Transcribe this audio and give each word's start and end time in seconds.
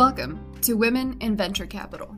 Welcome 0.00 0.40
to 0.62 0.78
Women 0.78 1.18
in 1.20 1.36
Venture 1.36 1.66
Capital. 1.66 2.16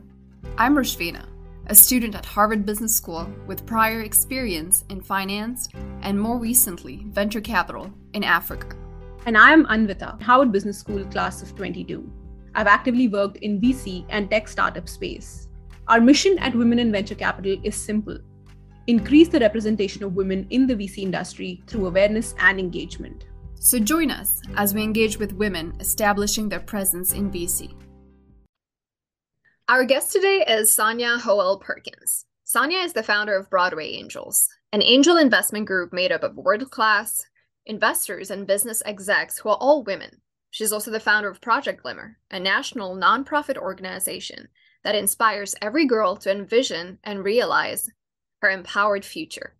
I'm 0.57 0.73
Roshvina, 0.73 1.25
a 1.67 1.75
student 1.75 2.15
at 2.15 2.23
Harvard 2.23 2.65
Business 2.65 2.95
School 2.95 3.29
with 3.45 3.65
prior 3.65 4.03
experience 4.03 4.85
in 4.87 5.01
finance 5.01 5.67
and 6.01 6.17
more 6.17 6.39
recently 6.39 7.03
venture 7.09 7.41
capital 7.41 7.91
in 8.13 8.23
Africa. 8.23 8.77
And 9.25 9.37
I'm 9.37 9.65
Anvita, 9.65 10.21
Harvard 10.21 10.53
Business 10.53 10.77
School 10.77 11.03
class 11.07 11.41
of 11.41 11.57
22. 11.57 12.09
I've 12.55 12.67
actively 12.67 13.09
worked 13.09 13.35
in 13.39 13.59
VC 13.59 14.05
and 14.07 14.31
tech 14.31 14.47
startup 14.47 14.87
space. 14.87 15.49
Our 15.89 15.99
mission 15.99 16.39
at 16.39 16.55
Women 16.55 16.79
in 16.79 16.89
Venture 16.89 17.15
Capital 17.15 17.57
is 17.65 17.75
simple 17.75 18.17
increase 18.87 19.27
the 19.27 19.41
representation 19.41 20.05
of 20.05 20.15
women 20.15 20.47
in 20.51 20.67
the 20.67 20.75
VC 20.75 20.99
industry 20.99 21.61
through 21.67 21.87
awareness 21.87 22.33
and 22.39 22.61
engagement. 22.61 23.25
So 23.63 23.79
join 23.79 24.11
us 24.11 24.41
as 24.57 24.73
we 24.73 24.83
engage 24.83 25.17
with 25.17 25.31
women 25.31 25.73
establishing 25.79 26.49
their 26.49 26.59
presence 26.59 27.13
in 27.13 27.31
VC. 27.31 27.73
Our 29.69 29.85
guest 29.85 30.11
today 30.11 30.43
is 30.45 30.75
Sonja 30.75 31.21
Howell 31.21 31.59
Perkins. 31.59 32.25
Sonja 32.45 32.83
is 32.83 32.91
the 32.91 33.03
founder 33.03 33.37
of 33.37 33.49
Broadway 33.49 33.87
Angels, 33.91 34.49
an 34.73 34.83
angel 34.83 35.15
investment 35.15 35.65
group 35.65 35.93
made 35.93 36.11
up 36.11 36.23
of 36.23 36.35
world 36.35 36.69
class 36.71 37.25
investors 37.65 38.29
and 38.29 38.45
business 38.45 38.83
execs 38.85 39.37
who 39.37 39.47
are 39.47 39.57
all 39.61 39.81
women. 39.85 40.19
She's 40.51 40.73
also 40.73 40.91
the 40.91 40.99
founder 40.99 41.29
of 41.29 41.39
Project 41.39 41.83
Glimmer, 41.83 42.17
a 42.29 42.41
national 42.41 42.97
nonprofit 42.97 43.55
organization 43.55 44.49
that 44.83 44.93
inspires 44.93 45.55
every 45.61 45.85
girl 45.85 46.17
to 46.17 46.29
envision 46.29 46.99
and 47.05 47.23
realize 47.23 47.89
her 48.41 48.49
empowered 48.49 49.05
future. 49.05 49.55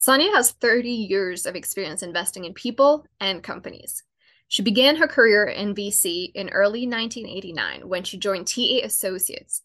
Sonja 0.00 0.32
has 0.32 0.52
30 0.52 0.90
years 0.90 1.44
of 1.44 1.56
experience 1.56 2.02
investing 2.02 2.44
in 2.44 2.54
people 2.54 3.04
and 3.20 3.42
companies. 3.42 4.04
She 4.46 4.62
began 4.62 4.96
her 4.96 5.08
career 5.08 5.44
in 5.44 5.74
VC 5.74 6.30
in 6.34 6.48
early 6.50 6.86
1989 6.86 7.88
when 7.88 8.04
she 8.04 8.16
joined 8.16 8.46
TA 8.46 8.80
Associates 8.84 9.62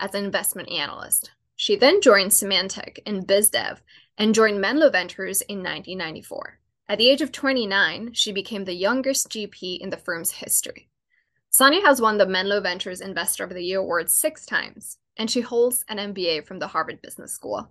as 0.00 0.14
an 0.14 0.24
investment 0.24 0.70
analyst. 0.70 1.30
She 1.54 1.76
then 1.76 2.00
joined 2.00 2.30
Symantec 2.30 2.98
in 3.06 3.26
BizDev 3.26 3.78
and 4.18 4.34
joined 4.34 4.60
Menlo 4.60 4.90
Ventures 4.90 5.42
in 5.42 5.58
1994. 5.58 6.58
At 6.88 6.98
the 6.98 7.08
age 7.08 7.20
of 7.20 7.30
29, 7.30 8.12
she 8.14 8.32
became 8.32 8.64
the 8.64 8.74
youngest 8.74 9.28
GP 9.28 9.80
in 9.80 9.90
the 9.90 9.96
firm's 9.96 10.32
history. 10.32 10.88
Sonia 11.50 11.82
has 11.82 12.00
won 12.00 12.18
the 12.18 12.26
Menlo 12.26 12.60
Ventures 12.60 13.00
Investor 13.00 13.44
of 13.44 13.50
the 13.50 13.62
Year 13.62 13.78
award 13.78 14.10
six 14.10 14.44
times, 14.44 14.98
and 15.16 15.30
she 15.30 15.40
holds 15.40 15.84
an 15.88 15.98
MBA 15.98 16.44
from 16.44 16.58
the 16.58 16.66
Harvard 16.66 17.00
Business 17.02 17.32
School. 17.32 17.70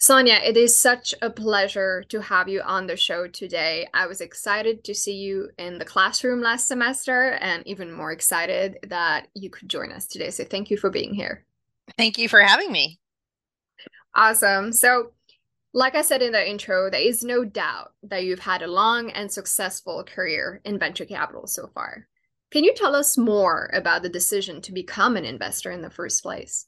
Sonja, 0.00 0.40
it 0.46 0.56
is 0.56 0.78
such 0.78 1.12
a 1.22 1.28
pleasure 1.28 2.04
to 2.08 2.20
have 2.20 2.48
you 2.48 2.60
on 2.60 2.86
the 2.86 2.96
show 2.96 3.26
today. 3.26 3.88
I 3.92 4.06
was 4.06 4.20
excited 4.20 4.84
to 4.84 4.94
see 4.94 5.16
you 5.16 5.50
in 5.58 5.78
the 5.78 5.84
classroom 5.84 6.40
last 6.40 6.68
semester 6.68 7.32
and 7.40 7.66
even 7.66 7.92
more 7.92 8.12
excited 8.12 8.78
that 8.84 9.26
you 9.34 9.50
could 9.50 9.68
join 9.68 9.90
us 9.90 10.06
today. 10.06 10.30
So 10.30 10.44
thank 10.44 10.70
you 10.70 10.76
for 10.76 10.88
being 10.88 11.14
here. 11.14 11.44
Thank 11.96 12.16
you 12.16 12.28
for 12.28 12.40
having 12.40 12.70
me. 12.70 13.00
Awesome. 14.14 14.72
So, 14.72 15.12
like 15.74 15.96
I 15.96 16.02
said 16.02 16.22
in 16.22 16.32
the 16.32 16.48
intro, 16.48 16.90
there 16.90 17.00
is 17.00 17.24
no 17.24 17.44
doubt 17.44 17.92
that 18.04 18.24
you've 18.24 18.38
had 18.38 18.62
a 18.62 18.68
long 18.68 19.10
and 19.10 19.30
successful 19.30 20.04
career 20.04 20.60
in 20.64 20.78
venture 20.78 21.06
capital 21.06 21.48
so 21.48 21.66
far. 21.74 22.06
Can 22.52 22.62
you 22.62 22.72
tell 22.72 22.94
us 22.94 23.18
more 23.18 23.68
about 23.74 24.02
the 24.02 24.08
decision 24.08 24.62
to 24.62 24.72
become 24.72 25.16
an 25.16 25.24
investor 25.24 25.72
in 25.72 25.82
the 25.82 25.90
first 25.90 26.22
place? 26.22 26.67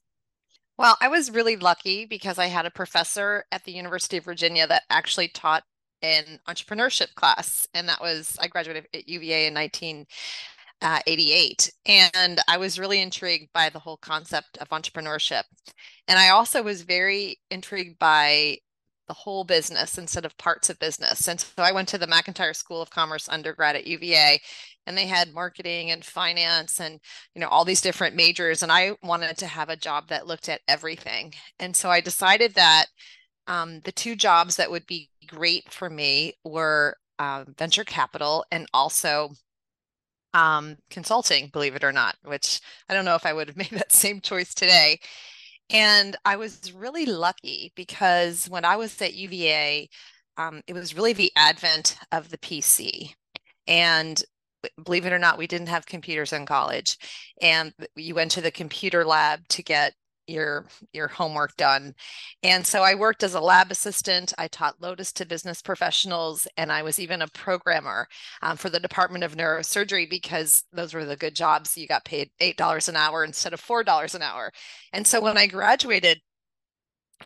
Well, 0.81 0.97
I 1.03 1.09
was 1.09 1.31
really 1.31 1.57
lucky 1.57 2.07
because 2.07 2.39
I 2.39 2.47
had 2.47 2.65
a 2.65 2.71
professor 2.71 3.45
at 3.53 3.65
the 3.65 3.73
University 3.73 4.17
of 4.17 4.25
Virginia 4.25 4.67
that 4.67 4.85
actually 4.89 5.29
taught 5.29 5.63
an 6.01 6.41
entrepreneurship 6.49 7.15
class. 7.17 7.69
And 7.75 7.87
that 7.91 8.01
was, 8.01 8.39
I 8.41 8.47
graduated 8.47 8.89
at 8.95 9.07
UVA 9.07 9.47
in 9.47 9.53
1988. 9.53 11.71
Uh, 11.87 11.91
and 11.91 12.41
I 12.49 12.57
was 12.57 12.79
really 12.79 13.03
intrigued 13.03 13.53
by 13.53 13.69
the 13.69 13.79
whole 13.79 13.99
concept 13.99 14.57
of 14.57 14.71
entrepreneurship. 14.71 15.43
And 16.09 16.19
I 16.19 16.31
also 16.31 16.63
was 16.63 16.81
very 16.81 17.39
intrigued 17.51 17.99
by 17.99 18.57
the 19.07 19.13
whole 19.13 19.45
business 19.45 19.99
instead 19.99 20.25
of 20.25 20.39
parts 20.39 20.71
of 20.71 20.79
business. 20.79 21.29
And 21.29 21.39
so 21.39 21.51
I 21.59 21.73
went 21.73 21.89
to 21.89 21.99
the 21.99 22.07
McIntire 22.07 22.57
School 22.57 22.81
of 22.81 22.89
Commerce 22.89 23.29
undergrad 23.29 23.77
at 23.77 23.87
UVA 23.87 24.41
and 24.87 24.97
they 24.97 25.07
had 25.07 25.35
marketing 25.35 25.91
and 25.91 26.05
finance 26.05 26.81
and 26.81 27.01
you 27.35 27.41
know 27.41 27.49
all 27.49 27.65
these 27.65 27.81
different 27.81 28.17
majors 28.17 28.63
and 28.63 28.73
I 28.73 28.93
wanted 29.03 29.37
to 29.39 29.47
have 29.47 29.69
a 29.69 29.77
job 29.77 30.09
that 30.09 30.27
looked 30.27 30.49
at 30.49 30.61
everything. 30.69 31.35
And 31.59 31.77
so 31.77 31.91
I 31.91 32.01
decided 32.01 32.55
that 32.55 32.87
um, 33.47 33.81
the 33.81 33.93
two 33.93 34.17
jobs 34.17 34.57
that 34.57 34.71
would 34.71 34.87
be 34.87 35.11
great 35.27 35.73
for 35.73 35.91
me 35.91 36.35
were 36.45 36.97
uh, 37.19 37.45
venture 37.59 37.85
capital 37.85 38.45
and 38.51 38.67
also 38.73 39.31
um, 40.35 40.77
consulting, 40.91 41.49
believe 41.49 41.75
it 41.75 41.85
or 41.85 41.93
not, 41.93 42.17
which 42.25 42.61
I 42.89 42.95
don't 42.95 43.05
know 43.05 43.17
if 43.17 43.27
I 43.27 43.33
would 43.33 43.49
have 43.49 43.57
made 43.57 43.71
that 43.71 43.93
same 43.93 44.21
choice 44.21 44.55
today. 44.55 45.01
And 45.71 46.17
I 46.25 46.37
was 46.37 46.73
really 46.73 47.07
lucky 47.07 47.73
because 47.77 48.49
when 48.49 48.65
I 48.65 48.77
was 48.77 49.01
at 49.01 49.15
UVA, 49.15 49.89
um, 50.37 50.63
it 50.67 50.73
was 50.73 50.97
really 50.97 51.13
the 51.13 51.33
advent 51.37 51.97
of 52.13 52.31
the 52.31 52.39
PC. 52.39 53.13
And 53.67 54.23
believe 54.85 55.07
it 55.07 55.13
or 55.13 55.19
not, 55.19 55.39
we 55.39 55.47
didn't 55.47 55.69
have 55.69 55.87
computers 55.87 56.33
in 56.33 56.47
college. 56.47 56.99
And 57.41 57.73
you 57.97 58.15
went 58.15 58.31
to 58.33 58.41
the 58.41 58.51
computer 58.51 59.05
lab 59.05 59.47
to 59.49 59.63
get 59.63 59.95
your 60.31 60.67
your 60.93 61.09
homework 61.09 61.57
done. 61.57 61.95
And 62.43 62.67
so 62.67 62.83
I 62.83 62.95
worked 62.95 63.23
as 63.23 63.35
a 63.35 63.41
lab 63.41 63.71
assistant. 63.71 64.33
I 64.39 64.49
taught 64.49 64.81
Lotus 64.81 65.13
to 65.15 65.27
business 65.27 65.61
professionals, 65.61 66.47
and 66.57 66.71
I 66.73 66.83
was 66.83 66.99
even 66.99 67.23
a 67.23 67.29
programmer 67.29 68.07
um, 68.43 68.57
for 68.57 68.71
the 68.71 68.81
Department 68.81 69.25
of 69.25 69.37
Neurosurgery 69.37 70.09
because 70.09 70.65
those 70.73 70.95
were 70.95 71.05
the 71.05 71.17
good 71.17 71.35
jobs. 71.35 71.77
You 71.77 71.87
got 71.89 72.05
paid 72.05 72.31
eight 72.41 72.57
dollars 72.57 72.89
an 72.89 72.97
hour 72.97 73.25
instead 73.25 73.53
of 73.53 73.61
four 73.61 73.85
dollars 73.85 74.15
an 74.15 74.23
hour. 74.23 74.53
And 74.93 75.07
so 75.07 75.21
when 75.21 75.37
I 75.37 75.47
graduated 75.47 76.21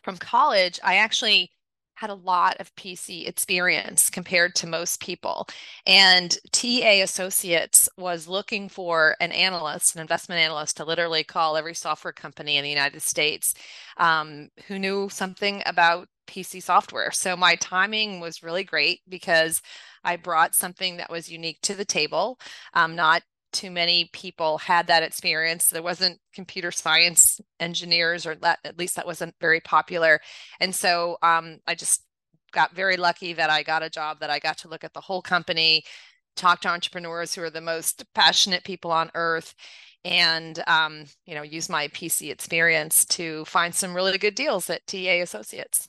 from 0.03 0.17
college, 0.17 0.79
I 0.83 0.95
actually 0.97 1.51
had 1.95 2.09
a 2.09 2.15
lot 2.15 2.57
of 2.59 2.75
PC 2.75 3.27
experience 3.27 4.09
compared 4.09 4.55
to 4.55 4.67
most 4.67 5.01
people. 5.01 5.47
And 5.85 6.37
TA 6.51 7.01
Associates 7.03 7.89
was 7.97 8.27
looking 8.27 8.69
for 8.69 9.15
an 9.19 9.31
analyst, 9.31 9.95
an 9.95 10.01
investment 10.01 10.39
analyst, 10.39 10.77
to 10.77 10.85
literally 10.85 11.23
call 11.23 11.57
every 11.57 11.73
software 11.73 12.13
company 12.13 12.57
in 12.57 12.63
the 12.63 12.69
United 12.69 13.01
States 13.01 13.53
um, 13.97 14.49
who 14.67 14.77
knew 14.77 15.09
something 15.09 15.63
about 15.65 16.07
PC 16.27 16.61
software. 16.61 17.11
So 17.11 17.35
my 17.37 17.55
timing 17.55 18.19
was 18.19 18.43
really 18.43 18.63
great 18.63 19.01
because 19.07 19.61
I 20.03 20.17
brought 20.17 20.55
something 20.55 20.97
that 20.97 21.09
was 21.09 21.31
unique 21.31 21.61
to 21.63 21.75
the 21.75 21.85
table, 21.85 22.39
um, 22.73 22.95
not 22.95 23.23
too 23.55 23.71
many 23.71 24.09
people 24.11 24.57
had 24.57 24.87
that 24.87 25.03
experience. 25.03 25.69
There 25.69 25.81
wasn't 25.81 26.19
computer 26.33 26.71
science 26.71 27.39
engineers, 27.59 28.25
or 28.25 28.35
that, 28.35 28.59
at 28.65 28.77
least 28.77 28.97
that 28.97 29.05
wasn't 29.05 29.33
very 29.39 29.61
popular. 29.61 30.19
And 30.59 30.75
so 30.75 31.17
um, 31.23 31.59
I 31.65 31.73
just 31.73 32.03
got 32.51 32.75
very 32.75 32.97
lucky 32.97 33.33
that 33.33 33.49
I 33.49 33.63
got 33.63 33.83
a 33.83 33.89
job 33.89 34.19
that 34.19 34.29
I 34.29 34.39
got 34.39 34.57
to 34.59 34.67
look 34.67 34.83
at 34.83 34.93
the 34.93 35.01
whole 35.01 35.21
company, 35.21 35.83
talk 36.35 36.59
to 36.61 36.69
entrepreneurs 36.69 37.33
who 37.33 37.43
are 37.43 37.49
the 37.49 37.61
most 37.61 38.03
passionate 38.13 38.65
people 38.65 38.91
on 38.91 39.09
earth, 39.15 39.55
and 40.03 40.61
um, 40.67 41.05
you 41.25 41.33
know 41.33 41.41
use 41.41 41.69
my 41.69 41.87
PC 41.89 42.31
experience 42.31 43.05
to 43.05 43.45
find 43.45 43.73
some 43.73 43.95
really 43.95 44.17
good 44.17 44.35
deals 44.35 44.69
at 44.69 44.85
TA 44.85 45.21
Associates. 45.21 45.87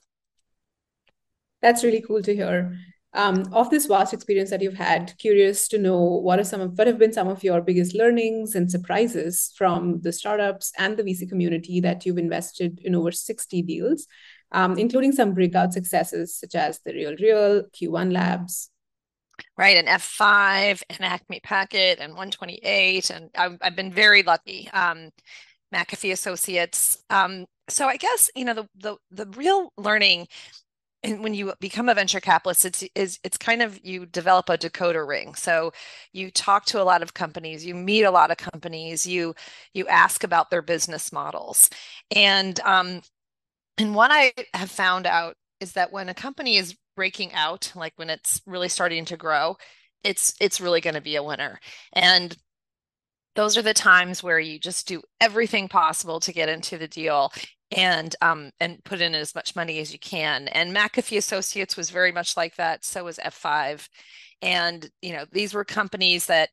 That's 1.63 1.83
really 1.83 2.01
cool 2.01 2.23
to 2.23 2.35
hear 2.35 2.79
um, 3.13 3.45
of 3.53 3.71
this 3.71 3.87
vast 3.87 4.13
experience 4.13 4.51
that 4.51 4.61
you've 4.61 4.75
had, 4.75 5.15
curious 5.19 5.69
to 5.69 5.79
know 5.79 5.99
what 5.99 6.39
are 6.39 6.45
some 6.45 6.61
of 6.61 6.77
what 6.77 6.87
have 6.87 6.99
been 6.99 7.13
some 7.13 7.29
of 7.29 7.43
your 7.43 7.61
biggest 7.61 7.95
learnings 7.95 8.55
and 8.55 8.71
surprises 8.71 9.53
from 9.57 10.01
the 10.03 10.13
startups 10.13 10.73
and 10.79 10.97
the 10.97 11.03
VC 11.03 11.29
community 11.29 11.81
that 11.81 12.05
you've 12.05 12.19
invested 12.19 12.81
in 12.85 12.95
over 12.95 13.11
60 13.11 13.63
deals, 13.63 14.07
um, 14.53 14.79
including 14.79 15.13
some 15.13 15.33
breakout 15.33 15.73
successes 15.73 16.39
such 16.39 16.55
as 16.55 16.81
TheRealReal, 16.81 17.65
Q1 17.73 18.13
Labs. 18.13 18.71
Right, 19.59 19.77
and 19.77 19.89
F5, 19.89 20.83
and 20.91 21.01
Acme 21.01 21.41
Packet, 21.41 21.99
and 22.01 22.13
128, 22.13 23.11
and 23.11 23.31
I've, 23.37 23.59
I've 23.61 23.77
been 23.77 23.93
very 23.93 24.23
lucky. 24.23 24.69
Um, 24.73 25.11
McAfee 25.75 26.13
Associates. 26.13 27.03
Um, 27.11 27.47
so 27.69 27.87
I 27.87 27.97
guess 27.97 28.31
you 28.35 28.45
know 28.45 28.55
the 28.55 28.69
the 28.77 28.97
the 29.11 29.27
real 29.37 29.73
learning 29.77 30.29
and 31.07 31.23
when 31.23 31.35
you 31.35 31.53
become 31.61 31.89
a 31.89 31.95
venture 31.95 32.21
capitalist 32.21 32.65
it's 32.65 32.85
is 32.95 33.19
it's 33.25 33.39
kind 33.39 33.63
of 33.63 33.79
you 33.85 34.07
develop 34.07 34.49
a 34.49 34.59
decoder 34.59 35.07
ring. 35.07 35.35
So 35.35 35.73
you 36.13 36.31
talk 36.31 36.65
to 36.67 36.83
a 36.83 36.85
lot 36.85 37.03
of 37.03 37.15
companies 37.15 37.65
you 37.65 37.75
meet 37.75 38.05
a 38.05 38.11
lot 38.11 38.31
of 38.31 38.37
companies 38.39 39.07
you 39.07 39.35
you 39.75 39.87
ask 39.89 40.25
about 40.25 40.51
their 40.51 40.63
business 40.63 41.13
models. 41.13 41.71
And 42.15 42.59
um 42.61 43.03
and 43.79 43.95
what 43.95 44.11
i 44.13 44.33
have 44.55 44.71
found 44.71 45.07
out 45.07 45.37
is 45.61 45.73
that 45.73 45.93
when 45.93 46.09
a 46.09 46.15
company 46.15 46.57
is 46.57 46.77
breaking 46.97 47.33
out 47.35 47.73
like 47.77 47.93
when 47.97 48.11
it's 48.11 48.43
really 48.47 48.69
starting 48.69 49.05
to 49.07 49.17
grow 49.17 49.57
it's 50.05 50.35
it's 50.41 50.61
really 50.61 50.81
going 50.81 50.95
to 50.95 51.01
be 51.01 51.17
a 51.17 51.23
winner. 51.23 51.61
And 51.93 52.37
those 53.35 53.57
are 53.59 53.63
the 53.63 53.75
times 53.75 54.23
where 54.23 54.39
you 54.39 54.59
just 54.59 54.89
do 54.89 55.03
everything 55.21 55.69
possible 55.69 56.21
to 56.21 56.33
get 56.33 56.49
into 56.49 56.79
the 56.79 56.89
deal 56.89 57.33
and 57.71 58.15
um, 58.23 58.51
and 58.61 58.83
put 58.85 59.01
in 59.01 59.15
as 59.15 59.35
much 59.35 59.57
money 59.57 59.79
as 59.79 59.93
you 59.93 59.99
can. 59.99 60.49
And 60.49 60.75
McAfee 60.75 61.19
Associates 61.19 61.77
was 61.77 61.91
very 61.91 62.13
much 62.13 62.37
like 62.37 62.57
that. 62.57 62.85
So 62.85 63.05
was 63.05 63.19
F5, 63.19 63.89
and 64.43 64.89
you 65.03 65.13
know 65.13 65.25
these 65.33 65.55
were 65.55 65.65
companies 65.65 66.27
that 66.27 66.51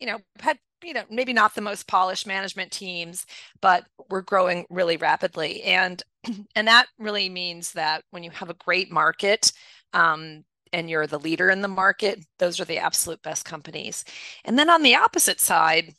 you 0.00 0.06
know 0.06 0.18
had 0.40 0.58
you 0.82 0.94
know 0.94 1.04
maybe 1.10 1.32
not 1.32 1.54
the 1.54 1.60
most 1.60 1.86
polished 1.86 2.26
management 2.26 2.70
teams 2.70 3.26
but 3.60 3.84
we're 4.10 4.22
growing 4.22 4.64
really 4.70 4.96
rapidly 4.96 5.62
and 5.62 6.02
and 6.54 6.68
that 6.68 6.86
really 6.98 7.28
means 7.28 7.72
that 7.72 8.04
when 8.10 8.22
you 8.22 8.30
have 8.30 8.50
a 8.50 8.54
great 8.54 8.90
market 8.90 9.52
um, 9.92 10.44
and 10.72 10.88
you're 10.90 11.06
the 11.06 11.18
leader 11.18 11.50
in 11.50 11.62
the 11.62 11.68
market 11.68 12.24
those 12.38 12.60
are 12.60 12.64
the 12.64 12.78
absolute 12.78 13.22
best 13.22 13.44
companies 13.44 14.04
and 14.44 14.58
then 14.58 14.70
on 14.70 14.82
the 14.82 14.94
opposite 14.94 15.40
side 15.40 15.94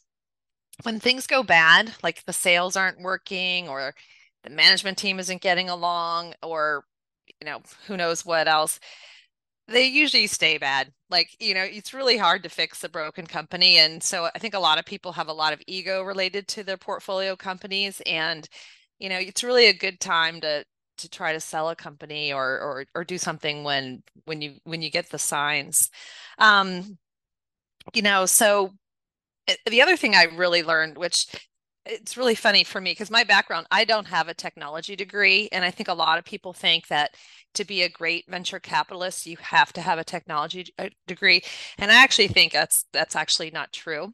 when 0.84 1.00
things 1.00 1.28
go 1.28 1.44
bad 1.44 1.94
like 2.04 2.24
the 2.26 2.34
sales 2.34 2.76
aren't 2.76 3.02
working 3.02 3.68
or 3.68 3.94
the 4.44 4.50
management 4.50 4.98
team 4.98 5.20
isn't 5.20 5.42
getting 5.42 5.70
along 5.70 6.34
or 6.44 6.84
you 7.42 7.46
know 7.46 7.62
who 7.88 7.98
knows 7.98 8.26
what 8.26 8.48
else 8.48 8.80
they 9.70 9.86
usually 9.86 10.28
stay 10.28 10.58
bad. 10.58 10.92
Like, 11.10 11.36
you 11.40 11.54
know, 11.54 11.64
it's 11.64 11.94
really 11.94 12.18
hard 12.18 12.44
to 12.44 12.50
fix 12.50 12.84
a 12.84 12.90
broken 12.90 13.26
company. 13.28 13.78
And 13.78 14.02
so 14.02 14.30
I 14.34 14.40
think 14.40 14.54
a 14.54 14.60
lot 14.60 14.80
of 14.80 14.86
people 14.86 15.12
have 15.14 15.28
a 15.28 15.34
lot 15.34 15.54
of 15.54 15.62
ego 15.68 16.02
related 16.02 16.48
to 16.50 16.64
their 16.64 16.78
portfolio 16.78 17.36
companies. 17.36 18.02
And, 18.06 18.48
you 19.00 19.10
know, 19.10 19.18
it's 19.18 19.44
really 19.44 19.68
a 19.68 19.74
good 19.74 20.00
time 20.00 20.42
to 20.42 20.66
to 20.98 21.10
try 21.10 21.32
to 21.32 21.40
sell 21.40 21.70
a 21.70 21.76
company 21.76 22.34
or 22.34 22.46
or 22.46 22.86
or 22.94 23.04
do 23.06 23.18
something 23.18 23.64
when 23.64 24.04
when 24.26 24.42
you 24.42 24.56
when 24.66 24.82
you 24.82 24.92
get 24.92 25.10
the 25.10 25.20
signs. 25.20 25.90
Um, 26.38 26.98
you 27.94 28.02
know, 28.02 28.26
so 28.26 28.72
eh, 29.48 29.56
the 29.70 29.82
other 29.82 29.98
thing 29.98 30.16
I 30.16 30.26
really 30.26 30.64
learned, 30.64 30.98
which 30.98 31.28
it's 31.90 32.18
really 32.18 32.36
funny 32.36 32.64
for 32.64 32.80
me 32.80 32.92
because 32.92 33.12
my 33.12 33.24
background, 33.24 33.68
I 33.72 33.84
don't 33.84 34.08
have 34.08 34.28
a 34.28 34.34
technology 34.34 34.96
degree. 34.96 35.50
And 35.52 35.66
I 35.66 35.72
think 35.72 35.88
a 35.88 35.94
lot 35.94 36.18
of 36.18 36.26
people 36.26 36.54
think 36.54 36.88
that 36.88 37.16
to 37.56 37.66
be 37.66 37.82
a 37.84 37.90
great 37.90 38.26
venture 38.30 38.60
capitalist, 38.60 39.26
you 39.26 39.38
have 39.38 39.74
to 39.74 39.82
have 39.82 40.00
a 40.00 40.04
technology 40.04 40.68
uh, 40.78 40.90
degree. 41.08 41.42
And 41.78 41.92
I 41.92 41.96
actually 41.96 42.28
think 42.28 42.54
that's 42.54 42.86
that's 42.94 43.16
actually 43.16 43.52
not 43.52 43.74
true. 43.74 44.14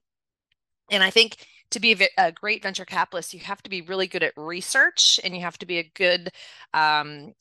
And 0.92 1.04
I 1.04 1.10
think 1.10 1.38
to 1.72 1.80
be 1.80 1.94
a, 1.94 2.08
a, 2.18 2.32
great 2.32 2.64
venture 2.64 2.86
capitalist, 2.86 3.34
you 3.34 3.40
have 3.42 3.62
to 3.64 3.70
be 3.70 3.82
really 3.82 4.08
good 4.08 4.24
at 4.24 4.34
research 4.38 5.20
and 5.24 5.36
you 5.36 5.42
have 5.42 5.58
to 5.58 5.66
be 5.66 5.80
a 5.80 5.92
good, 5.96 6.30
um, 6.74 7.34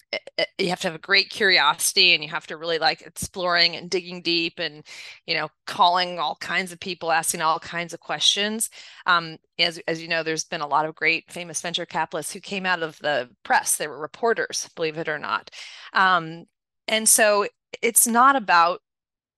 you 0.59 0.69
have 0.69 0.81
to 0.81 0.88
have 0.88 0.94
a 0.94 0.99
great 0.99 1.31
curiosity 1.31 2.15
and 2.15 2.23
you 2.23 2.31
have 2.31 2.47
to 2.47 2.56
really 2.56 2.79
like 2.79 3.03
exploring 3.03 3.76
and 3.76 3.91
digging 3.91 4.23
deep 4.23 4.59
and, 4.59 4.85
you 5.26 5.35
know, 5.35 5.49
calling 5.67 6.19
all 6.19 6.37
kinds 6.37 6.73
of 6.73 6.81
people, 6.81 7.12
asking 7.12 7.43
all 7.43 7.59
kinds 7.59 7.93
of 7.93 8.00
questions. 8.00 8.71
Um, 9.06 9.37
as, 9.59 9.81
as 9.87 10.03
you 10.03 10.09
know, 10.09 10.23
there's 10.23 10.44
been 10.44 10.61
a 10.61 10.67
lot 10.67 10.87
of 10.87 10.94
great 10.94 11.31
famous 11.31 11.61
venture 11.61 11.87
capitalists 11.87 12.32
who 12.32 12.41
came 12.41 12.67
out 12.67 12.82
of 12.82 12.99
the 12.99 13.31
press. 13.44 13.76
They 13.76 13.88
were 13.88 14.00
reporters, 14.00 14.69
believe 14.75 14.99
it 14.99 15.09
or 15.09 15.19
not. 15.19 15.50
Um, 15.93 16.44
and 16.88 17.09
so 17.09 17.47
it's 17.82 18.06
not 18.06 18.37
about 18.37 18.81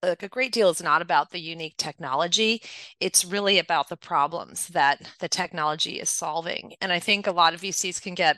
like 0.03 0.23
a 0.23 0.29
great 0.29 0.51
deal 0.51 0.69
is 0.69 0.81
not 0.81 1.01
about 1.01 1.31
the 1.31 1.39
unique 1.39 1.75
technology 1.77 2.61
it's 2.99 3.25
really 3.25 3.59
about 3.59 3.89
the 3.89 3.97
problems 3.97 4.67
that 4.69 5.01
the 5.19 5.27
technology 5.27 5.99
is 5.99 6.09
solving 6.09 6.73
and 6.81 6.91
i 6.91 6.99
think 6.99 7.27
a 7.27 7.31
lot 7.31 7.53
of 7.53 7.61
vcs 7.61 8.01
can 8.01 8.13
get 8.13 8.37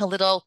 a 0.00 0.06
little 0.06 0.44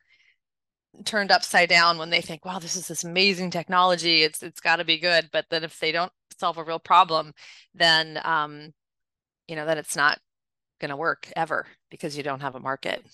turned 1.05 1.31
upside 1.31 1.69
down 1.69 1.97
when 1.97 2.09
they 2.09 2.21
think 2.21 2.43
wow 2.43 2.59
this 2.59 2.75
is 2.75 2.87
this 2.87 3.03
amazing 3.03 3.49
technology 3.49 4.23
it's 4.23 4.41
it's 4.41 4.59
got 4.59 4.77
to 4.77 4.85
be 4.85 4.97
good 4.97 5.29
but 5.31 5.45
then 5.49 5.63
if 5.63 5.79
they 5.79 5.91
don't 5.91 6.11
solve 6.39 6.57
a 6.57 6.63
real 6.63 6.79
problem 6.79 7.33
then 7.73 8.19
um 8.23 8.73
you 9.47 9.55
know 9.55 9.65
that 9.65 9.77
it's 9.77 9.95
not 9.95 10.19
going 10.79 10.89
to 10.89 10.97
work 10.97 11.31
ever 11.35 11.65
because 11.89 12.17
you 12.17 12.23
don't 12.23 12.41
have 12.41 12.55
a 12.55 12.59
market 12.59 13.05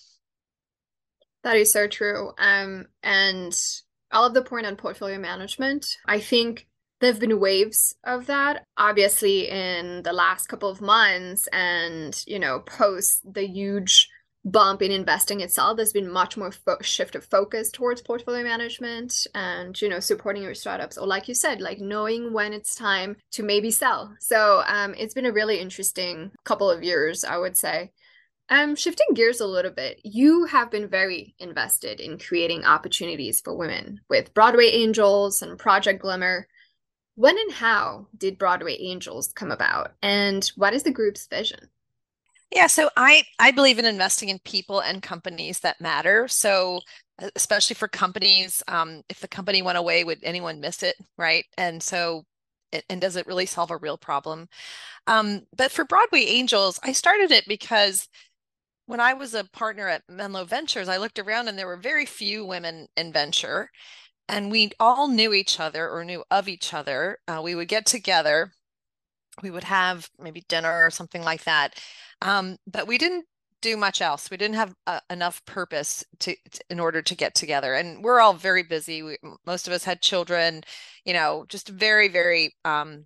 that 1.43 1.57
is 1.57 1.71
so 1.71 1.87
true 1.87 2.31
um 2.37 2.85
and 3.01 3.53
I 4.13 4.19
love 4.19 4.35
the 4.35 4.43
point 4.43 4.67
on 4.67 4.75
portfolio 4.75 5.17
management. 5.17 5.87
I 6.05 6.19
think 6.19 6.67
there 7.03 7.11
have 7.11 7.19
been 7.19 7.39
waves 7.39 7.95
of 8.05 8.27
that 8.27 8.65
obviously 8.77 9.49
in 9.49 10.01
the 10.03 10.13
last 10.13 10.47
couple 10.47 10.69
of 10.69 10.81
months. 10.81 11.47
And 11.51 12.21
you 12.25 12.39
know 12.39 12.59
post 12.61 13.19
the 13.25 13.45
huge 13.45 14.09
bump 14.45 14.81
in 14.81 14.91
investing 14.91 15.39
itself 15.39 15.77
there's 15.77 15.93
been 15.93 16.11
much 16.11 16.35
more 16.35 16.51
fo- 16.51 16.81
shift 16.81 17.15
of 17.15 17.23
focus 17.23 17.71
towards 17.71 18.01
portfolio 18.01 18.43
management 18.43 19.25
and 19.33 19.81
you 19.81 19.89
know 19.89 19.99
supporting 19.99 20.43
your 20.43 20.55
startups. 20.55 20.97
Or 20.97 21.05
like 21.05 21.27
you 21.27 21.33
said 21.33 21.61
like 21.61 21.79
knowing 21.79 22.33
when 22.33 22.53
it's 22.53 22.75
time 22.75 23.17
to 23.31 23.43
maybe 23.43 23.71
sell. 23.71 24.15
So 24.19 24.63
um, 24.67 24.95
it's 24.97 25.13
been 25.13 25.25
a 25.25 25.31
really 25.33 25.59
interesting 25.59 26.31
couple 26.45 26.71
of 26.71 26.83
years 26.83 27.23
i 27.23 27.37
would 27.37 27.57
say. 27.57 27.91
Um, 28.49 28.75
shifting 28.75 29.07
gears 29.13 29.39
a 29.39 29.47
little 29.47 29.71
bit, 29.71 30.01
you 30.03 30.45
have 30.45 30.69
been 30.69 30.89
very 30.89 31.33
invested 31.39 31.99
in 31.99 32.17
creating 32.17 32.65
opportunities 32.65 33.41
for 33.41 33.55
women 33.55 34.01
with 34.09 34.33
Broadway 34.33 34.65
Angels 34.65 35.41
and 35.41 35.57
Project 35.57 36.01
Glimmer. 36.01 36.47
When 37.15 37.39
and 37.39 37.53
how 37.53 38.09
did 38.15 38.37
Broadway 38.37 38.75
Angels 38.75 39.33
come 39.33 39.49
about, 39.49 39.95
and 40.03 40.45
what 40.55 40.75
is 40.75 40.83
the 40.83 40.91
group's 40.91 41.25
vision? 41.25 41.71
Yeah, 42.51 42.67
so 42.67 42.89
I 42.95 43.23
I 43.39 43.51
believe 43.51 43.79
in 43.79 43.85
investing 43.85 44.29
in 44.29 44.39
people 44.39 44.79
and 44.79 45.01
companies 45.01 45.59
that 45.61 45.81
matter. 45.81 46.27
So 46.27 46.81
especially 47.35 47.75
for 47.75 47.87
companies, 47.87 48.61
um, 48.67 49.01
if 49.09 49.19
the 49.19 49.27
company 49.27 49.61
went 49.61 49.77
away, 49.77 50.03
would 50.03 50.19
anyone 50.23 50.59
miss 50.59 50.83
it, 50.83 50.95
right? 51.17 51.45
And 51.57 51.81
so, 51.81 52.25
and 52.89 52.99
does 53.01 53.15
it 53.15 53.27
really 53.27 53.45
solve 53.45 53.71
a 53.71 53.77
real 53.77 53.97
problem? 53.97 54.47
Um, 55.07 55.43
but 55.55 55.71
for 55.71 55.85
Broadway 55.85 56.21
Angels, 56.21 56.79
I 56.83 56.93
started 56.93 57.31
it 57.31 57.45
because 57.47 58.07
when 58.87 58.99
I 58.99 59.13
was 59.13 59.33
a 59.33 59.45
partner 59.45 59.87
at 59.89 60.03
Menlo 60.09 60.45
Ventures, 60.45 60.89
I 60.89 60.97
looked 60.97 61.19
around 61.19 61.47
and 61.47 61.57
there 61.57 61.67
were 61.67 61.77
very 61.77 62.05
few 62.05 62.45
women 62.45 62.87
in 62.97 63.13
venture 63.13 63.69
and 64.27 64.51
we 64.51 64.71
all 64.79 65.07
knew 65.07 65.33
each 65.33 65.59
other 65.59 65.89
or 65.89 66.03
knew 66.03 66.23
of 66.31 66.47
each 66.47 66.73
other. 66.73 67.19
Uh, 67.27 67.41
we 67.43 67.55
would 67.55 67.67
get 67.67 67.85
together, 67.85 68.51
we 69.41 69.51
would 69.51 69.63
have 69.65 70.09
maybe 70.19 70.43
dinner 70.47 70.85
or 70.85 70.91
something 70.91 71.23
like 71.23 71.43
that, 71.43 71.79
um, 72.21 72.57
but 72.67 72.87
we 72.87 72.97
didn't 72.97 73.25
do 73.61 73.77
much 73.77 74.01
else. 74.01 74.29
We 74.29 74.37
didn't 74.37 74.55
have 74.55 74.75
uh, 74.85 74.99
enough 75.09 75.43
purpose 75.45 76.03
to, 76.19 76.35
to, 76.51 76.59
in 76.69 76.79
order 76.79 77.01
to 77.01 77.15
get 77.15 77.33
together. 77.33 77.73
And 77.73 78.03
we're 78.03 78.19
all 78.19 78.33
very 78.33 78.61
busy. 78.61 79.01
We, 79.01 79.17
most 79.45 79.67
of 79.67 79.73
us 79.73 79.85
had 79.85 80.01
children, 80.01 80.63
you 81.05 81.13
know, 81.13 81.45
just 81.47 81.69
very 81.69 82.09
very 82.09 82.53
um, 82.65 83.05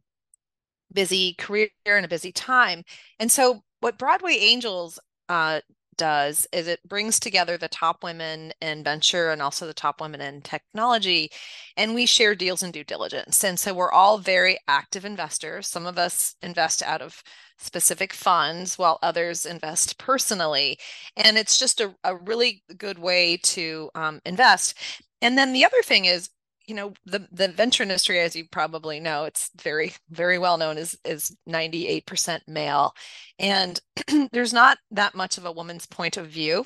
busy 0.92 1.36
career 1.38 1.70
and 1.86 2.06
a 2.06 2.10
busy 2.10 2.32
time. 2.32 2.84
And 3.20 3.32
so 3.32 3.62
what 3.80 3.98
Broadway 3.98 4.34
Angels 4.34 5.00
uh, 5.30 5.62
does 5.98 6.48
is 6.52 6.68
it 6.68 6.88
brings 6.88 7.20
together 7.20 7.58
the 7.58 7.68
top 7.68 8.04
women 8.04 8.54
in 8.62 8.84
venture 8.84 9.32
and 9.32 9.42
also 9.42 9.66
the 9.66 9.74
top 9.74 10.00
women 10.02 10.22
in 10.22 10.42
technology 10.42 11.30
and 11.76 11.94
we 11.94 12.06
share 12.06 12.36
deals 12.36 12.64
and 12.64 12.74
due 12.74 12.84
diligence. 12.84 13.44
And 13.44 13.60
so 13.60 13.74
we're 13.74 13.92
all 13.92 14.18
very 14.18 14.58
active 14.68 15.06
investors. 15.06 15.68
Some 15.68 15.86
of 15.86 15.98
us 15.98 16.36
invest 16.42 16.82
out 16.84 17.02
of 17.02 17.24
specific 17.58 18.14
funds 18.14 18.78
while 18.78 19.00
others 19.02 19.46
invest 19.46 19.98
personally. 19.98 20.78
And 21.16 21.38
it's 21.38 21.58
just 21.58 21.82
a, 21.82 21.96
a 22.04 22.16
really 22.16 22.64
good 22.78 23.00
way 23.00 23.38
to 23.44 23.90
um, 23.96 24.22
invest. 24.26 24.78
And 25.22 25.38
then 25.38 25.54
the 25.54 25.66
other 25.66 25.82
thing 25.84 26.06
is 26.06 26.30
you 26.68 26.76
know 26.76 26.94
the 27.06 27.28
the 27.32 27.48
venture 27.48 27.84
industry 27.84 28.20
as 28.20 28.36
you 28.36 28.46
probably 28.52 29.00
know 29.00 29.24
it's 29.24 29.50
very 29.62 29.94
very 30.10 30.38
well 30.38 30.58
known 30.58 30.78
is 30.78 30.98
is 31.06 31.36
98% 31.50 32.42
male. 32.48 32.94
And 33.40 33.80
there's 34.32 34.54
not 34.54 34.78
that 34.92 35.16
much 35.16 35.38
of 35.38 35.46
a 35.46 35.52
woman's 35.52 35.86
point 35.86 36.18
of 36.18 36.28
view 36.28 36.66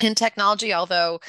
in 0.00 0.14
technology 0.14 0.72
although 0.72 1.20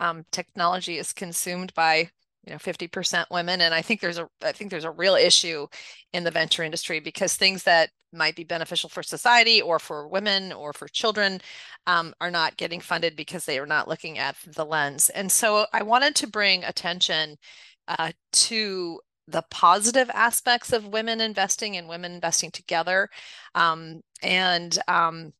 um, 0.00 0.24
technology 0.32 0.98
is 0.98 1.12
consumed 1.12 1.74
by 1.74 2.10
you 2.44 2.52
know 2.52 2.56
50% 2.58 3.26
women. 3.30 3.60
And 3.60 3.74
i 3.74 3.82
think 3.82 4.00
there's 4.00 4.18
a 4.18 4.28
i 4.42 4.52
think 4.52 4.70
there's 4.70 4.84
a 4.84 4.90
real 4.90 5.14
issue 5.16 5.66
in 6.12 6.24
the 6.24 6.30
venture 6.30 6.62
industry 6.62 7.00
because 7.00 7.34
things 7.36 7.64
that 7.64 7.90
might 8.12 8.36
be 8.36 8.44
beneficial 8.44 8.88
for 8.88 9.02
society 9.02 9.62
or 9.62 9.78
for 9.78 10.08
women 10.08 10.52
or 10.52 10.72
for 10.72 10.88
children 10.88 11.40
um, 11.86 12.14
are 12.20 12.30
not 12.30 12.56
getting 12.56 12.80
funded 12.80 13.16
because 13.16 13.44
they 13.44 13.58
are 13.58 13.66
not 13.66 13.88
looking 13.88 14.18
at 14.18 14.36
the 14.46 14.64
lens. 14.64 15.08
And 15.10 15.30
so 15.30 15.66
i 15.72 15.82
wanted 15.82 16.14
to 16.16 16.26
bring 16.26 16.64
attention 16.64 17.36
uh, 17.88 18.12
to 18.32 19.00
the 19.28 19.42
positive 19.50 20.10
aspects 20.12 20.72
of 20.72 20.88
women 20.88 21.20
investing 21.20 21.76
and 21.76 21.88
women 21.88 22.12
investing 22.12 22.50
together 22.50 23.08
um, 23.54 24.00
and 24.22 24.78
um, 24.88 25.32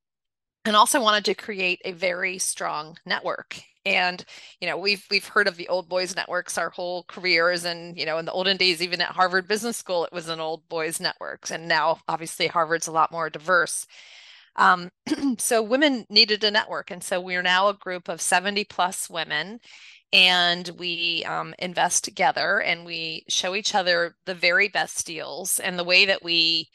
and 0.65 0.77
also 0.77 1.01
wanted 1.01 1.25
to 1.25 1.35
create 1.35 1.81
a 1.85 1.93
very 1.93 2.39
strong 2.39 2.97
network 3.07 3.63
and 3.85 4.25
you 4.61 4.69
know 4.69 4.77
we've 4.77 5.05
we've 5.11 5.27
heard 5.27 5.49
of 5.49 5.57
the 5.57 5.69
old 5.69 5.89
boys 5.89 6.15
networks 6.15 6.59
our 6.59 6.71
whole 6.71 7.05
careers. 7.05 7.65
And 7.65 7.97
you 7.97 8.07
know 8.07 8.19
in 8.19 8.25
the 8.25 8.33
olden 8.33 8.57
days 8.57 8.83
even 8.83 9.01
at 9.01 9.09
harvard 9.11 9.49
business 9.49 9.77
school 9.77 10.05
it 10.05 10.13
was 10.13 10.29
an 10.29 10.41
old 10.41 10.69
boys 10.69 11.01
networks. 11.01 11.51
And 11.51 11.69
now 11.69 11.99
obviously 12.09 12.47
harvard's 12.47 12.87
a 12.87 12.93
lot 12.93 13.13
more 13.13 13.31
diverse. 13.31 13.87
Um, 14.57 14.91
so 15.39 15.63
women 15.63 16.07
needed 16.11 16.45
a 16.45 16.51
network. 16.51 16.91
And 16.91 17.03
so 17.03 17.21
we're 17.21 17.43
now 17.43 17.69
a 17.69 17.75
group 17.75 18.09
of 18.09 18.21
70 18.21 18.65
plus 18.65 19.09
women. 19.09 19.61
And 20.13 20.69
we 20.79 21.25
um, 21.25 21.55
invest 21.61 22.03
together 22.05 22.61
and 22.61 22.85
we 22.85 23.25
show 23.29 23.55
each 23.55 23.75
other 23.77 24.17
the 24.27 24.35
very 24.35 24.69
best 24.69 25.07
deals. 25.07 25.61
And 25.61 25.79
the 25.79 25.85
way 25.85 26.05
that 26.07 26.25
we 26.25 26.69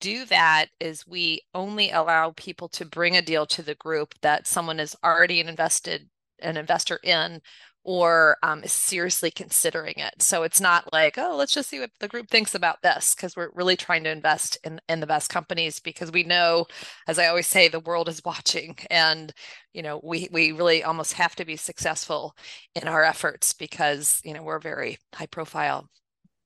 do 0.00 0.24
that 0.26 0.66
is 0.80 1.06
we 1.06 1.42
only 1.54 1.90
allow 1.90 2.32
people 2.36 2.68
to 2.68 2.84
bring 2.84 3.16
a 3.16 3.22
deal 3.22 3.46
to 3.46 3.62
the 3.62 3.74
group 3.74 4.14
that 4.22 4.46
someone 4.46 4.78
is 4.78 4.96
already 5.04 5.40
invested 5.40 6.08
an 6.40 6.56
investor 6.56 6.98
in 7.02 7.40
or 7.84 8.36
um, 8.42 8.62
is 8.64 8.72
seriously 8.72 9.30
considering 9.30 9.94
it. 9.96 10.20
So 10.20 10.42
it's 10.42 10.60
not 10.60 10.92
like, 10.92 11.16
oh, 11.16 11.36
let's 11.38 11.54
just 11.54 11.70
see 11.70 11.80
what 11.80 11.90
the 12.00 12.08
group 12.08 12.28
thinks 12.28 12.54
about 12.54 12.82
this, 12.82 13.14
because 13.14 13.34
we're 13.34 13.50
really 13.54 13.76
trying 13.76 14.04
to 14.04 14.10
invest 14.10 14.58
in, 14.62 14.78
in 14.90 15.00
the 15.00 15.06
best 15.06 15.30
companies 15.30 15.80
because 15.80 16.12
we 16.12 16.22
know, 16.22 16.66
as 17.06 17.18
I 17.18 17.28
always 17.28 17.46
say, 17.46 17.68
the 17.68 17.80
world 17.80 18.08
is 18.10 18.20
watching. 18.24 18.76
And, 18.90 19.32
you 19.72 19.82
know, 19.82 20.00
we 20.02 20.28
we 20.30 20.52
really 20.52 20.82
almost 20.82 21.14
have 21.14 21.34
to 21.36 21.46
be 21.46 21.56
successful 21.56 22.34
in 22.74 22.88
our 22.88 23.04
efforts 23.04 23.54
because, 23.54 24.20
you 24.22 24.34
know, 24.34 24.42
we're 24.42 24.58
very 24.58 24.98
high 25.14 25.26
profile. 25.26 25.88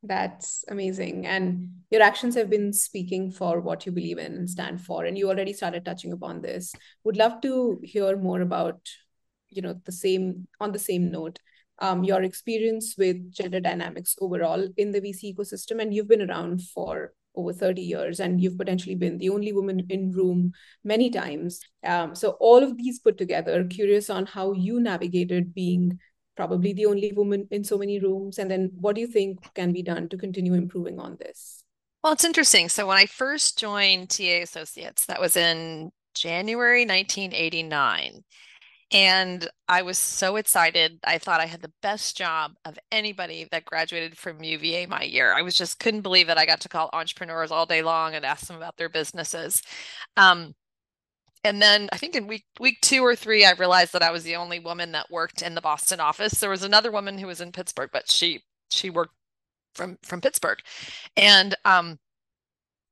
That's 0.04 0.64
amazing. 0.68 1.26
And 1.26 1.70
your 1.90 2.02
actions 2.02 2.36
have 2.36 2.50
been 2.50 2.72
speaking 2.72 3.32
for 3.32 3.60
what 3.60 3.84
you 3.86 3.90
believe 3.90 4.18
in 4.18 4.32
and 4.32 4.50
stand 4.50 4.80
for. 4.80 5.04
And 5.04 5.18
you 5.18 5.28
already 5.28 5.54
started 5.54 5.84
touching 5.84 6.12
upon 6.12 6.40
this. 6.40 6.72
Would 7.04 7.16
love 7.16 7.40
to 7.42 7.80
hear 7.82 8.16
more 8.16 8.40
about 8.40 8.80
you 9.52 9.62
know 9.62 9.74
the 9.84 9.92
same 9.92 10.46
on 10.60 10.72
the 10.72 10.78
same 10.78 11.10
note 11.10 11.38
um, 11.78 12.04
your 12.04 12.22
experience 12.22 12.94
with 12.96 13.32
gender 13.32 13.60
dynamics 13.60 14.16
overall 14.20 14.66
in 14.76 14.92
the 14.92 15.00
vc 15.00 15.34
ecosystem 15.34 15.80
and 15.80 15.94
you've 15.94 16.08
been 16.08 16.28
around 16.28 16.62
for 16.62 17.12
over 17.34 17.52
30 17.52 17.82
years 17.82 18.20
and 18.20 18.40
you've 18.40 18.58
potentially 18.58 18.94
been 18.94 19.18
the 19.18 19.30
only 19.30 19.52
woman 19.52 19.86
in 19.88 20.12
room 20.12 20.52
many 20.84 21.10
times. 21.10 21.60
Um, 21.84 22.14
so 22.14 22.36
all 22.40 22.62
of 22.62 22.76
these 22.76 22.98
put 22.98 23.18
together 23.18 23.64
curious 23.64 24.10
on 24.10 24.26
how 24.26 24.52
you 24.52 24.80
navigated 24.80 25.54
being 25.54 25.98
probably 26.36 26.72
the 26.72 26.86
only 26.86 27.12
woman 27.12 27.46
in 27.50 27.62
so 27.62 27.76
many 27.76 27.98
rooms 27.98 28.38
and 28.38 28.50
then 28.50 28.70
what 28.80 28.94
do 28.94 29.00
you 29.00 29.06
think 29.06 29.52
can 29.54 29.72
be 29.72 29.82
done 29.82 30.08
to 30.08 30.16
continue 30.16 30.54
improving 30.54 30.98
on 30.98 31.16
this? 31.20 31.64
Well 32.02 32.12
it's 32.12 32.24
interesting. 32.24 32.68
So 32.68 32.86
when 32.86 32.96
i 32.96 33.06
first 33.06 33.58
joined 33.58 34.10
ta 34.10 34.40
associates 34.42 35.06
that 35.06 35.20
was 35.20 35.36
in 35.36 35.90
january 36.14 36.84
1989 36.84 38.22
and 38.92 39.48
I 39.68 39.82
was 39.82 39.98
so 39.98 40.36
excited. 40.36 41.00
I 41.04 41.18
thought 41.18 41.40
I 41.40 41.46
had 41.46 41.62
the 41.62 41.72
best 41.80 42.16
job 42.16 42.52
of 42.64 42.78
anybody 42.92 43.48
that 43.50 43.64
graduated 43.64 44.18
from 44.18 44.42
UVA 44.44 44.86
my 44.86 45.02
year. 45.02 45.32
I 45.34 45.42
was 45.42 45.54
just 45.54 45.80
couldn't 45.80 46.02
believe 46.02 46.28
it. 46.28 46.36
I 46.36 46.46
got 46.46 46.60
to 46.60 46.68
call 46.68 46.90
entrepreneurs 46.92 47.50
all 47.50 47.66
day 47.66 47.82
long 47.82 48.14
and 48.14 48.24
ask 48.24 48.46
them 48.46 48.56
about 48.56 48.76
their 48.76 48.90
businesses. 48.90 49.62
Um, 50.16 50.54
and 51.44 51.60
then 51.60 51.88
I 51.92 51.96
think 51.98 52.14
in 52.14 52.26
week 52.28 52.44
week 52.60 52.78
two 52.82 53.02
or 53.02 53.16
three, 53.16 53.44
I 53.44 53.52
realized 53.52 53.92
that 53.94 54.02
I 54.02 54.10
was 54.12 54.24
the 54.24 54.36
only 54.36 54.60
woman 54.60 54.92
that 54.92 55.10
worked 55.10 55.42
in 55.42 55.54
the 55.54 55.60
Boston 55.60 55.98
office. 56.00 56.38
There 56.38 56.50
was 56.50 56.62
another 56.62 56.92
woman 56.92 57.18
who 57.18 57.26
was 57.26 57.40
in 57.40 57.52
Pittsburgh, 57.52 57.90
but 57.92 58.10
she 58.10 58.42
she 58.70 58.90
worked 58.90 59.14
from 59.74 59.98
from 60.04 60.20
Pittsburgh, 60.20 60.58
and 61.16 61.54
um, 61.64 61.98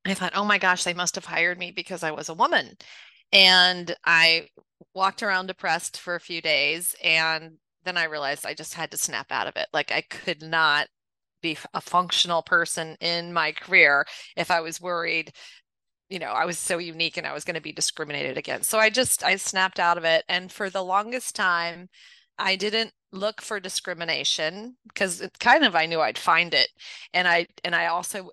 I 0.07 0.15
thought, 0.15 0.33
oh 0.35 0.45
my 0.45 0.59
gosh, 0.59 0.85
they 0.85 0.95
must 0.95 1.15
have 1.17 1.27
hired 1.27 1.59
me 1.59 1.71
because 1.73 2.03
I 2.03 2.11
was 2.13 2.29
a 2.29 2.35
woman. 2.35 2.77
And 3.33 3.95
I 4.05 4.49
walked 4.95 5.23
around 5.23 5.47
depressed 5.47 5.99
for 5.99 6.15
a 6.15 6.21
few 6.21 6.41
days 6.41 6.95
and 7.03 7.59
then 7.85 7.97
I 7.97 8.05
realized 8.05 8.45
I 8.45 8.55
just 8.55 8.75
had 8.75 8.91
to 8.91 8.97
snap 8.97 9.31
out 9.31 9.47
of 9.47 9.57
it. 9.57 9.69
Like 9.73 9.91
I 9.93 10.03
could 10.03 10.43
not 10.43 10.89
be 11.43 11.57
a 11.73 11.81
functional 11.81 12.43
person 12.43 12.97
in 13.01 13.33
my 13.33 13.53
career 13.53 14.07
if 14.37 14.51
I 14.51 14.61
was 14.61 14.81
worried 14.81 15.33
you 16.11 16.19
know 16.19 16.27
i 16.27 16.45
was 16.45 16.59
so 16.59 16.79
unique 16.79 17.17
and 17.17 17.27
i 17.27 17.33
was 17.33 17.45
going 17.45 17.55
to 17.55 17.61
be 17.61 17.73
discriminated 17.73 18.37
against 18.37 18.69
so 18.69 18.79
i 18.79 18.91
just 18.91 19.25
i 19.25 19.37
snapped 19.37 19.79
out 19.79 19.97
of 19.97 20.05
it 20.05 20.25
and 20.29 20.53
for 20.53 20.69
the 20.69 20.83
longest 20.83 21.35
time 21.35 21.89
i 22.39 22.57
didn't 22.57 22.93
look 23.13 23.41
for 23.41 23.59
discrimination 23.59 24.77
because 24.89 25.21
it 25.21 25.39
kind 25.39 25.65
of 25.65 25.75
i 25.75 25.87
knew 25.87 26.01
i'd 26.01 26.19
find 26.19 26.53
it 26.53 26.69
and 27.15 27.27
i 27.27 27.47
and 27.65 27.75
i 27.75 27.87
also 27.87 28.31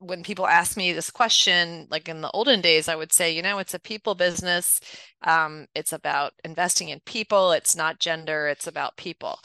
when 0.00 0.22
people 0.24 0.46
ask 0.46 0.76
me 0.76 0.92
this 0.92 1.10
question, 1.10 1.86
like 1.90 2.08
in 2.08 2.22
the 2.22 2.30
olden 2.32 2.60
days, 2.62 2.88
I 2.88 2.96
would 2.96 3.12
say, 3.12 3.32
you 3.34 3.42
know, 3.42 3.58
it's 3.58 3.74
a 3.74 3.78
people 3.78 4.14
business. 4.14 4.80
Um, 5.22 5.66
it's 5.74 5.92
about 5.92 6.32
investing 6.44 6.88
in 6.90 7.00
people. 7.00 7.52
It's 7.52 7.76
not 7.76 8.00
gender. 8.00 8.48
It's 8.48 8.66
about 8.66 8.96
people. 8.96 9.40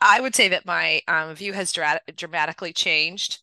I 0.00 0.20
would 0.20 0.34
say 0.34 0.48
that 0.48 0.66
my 0.66 1.02
um, 1.08 1.34
view 1.34 1.54
has 1.54 1.72
dra- 1.72 2.00
dramatically 2.16 2.72
changed 2.74 3.40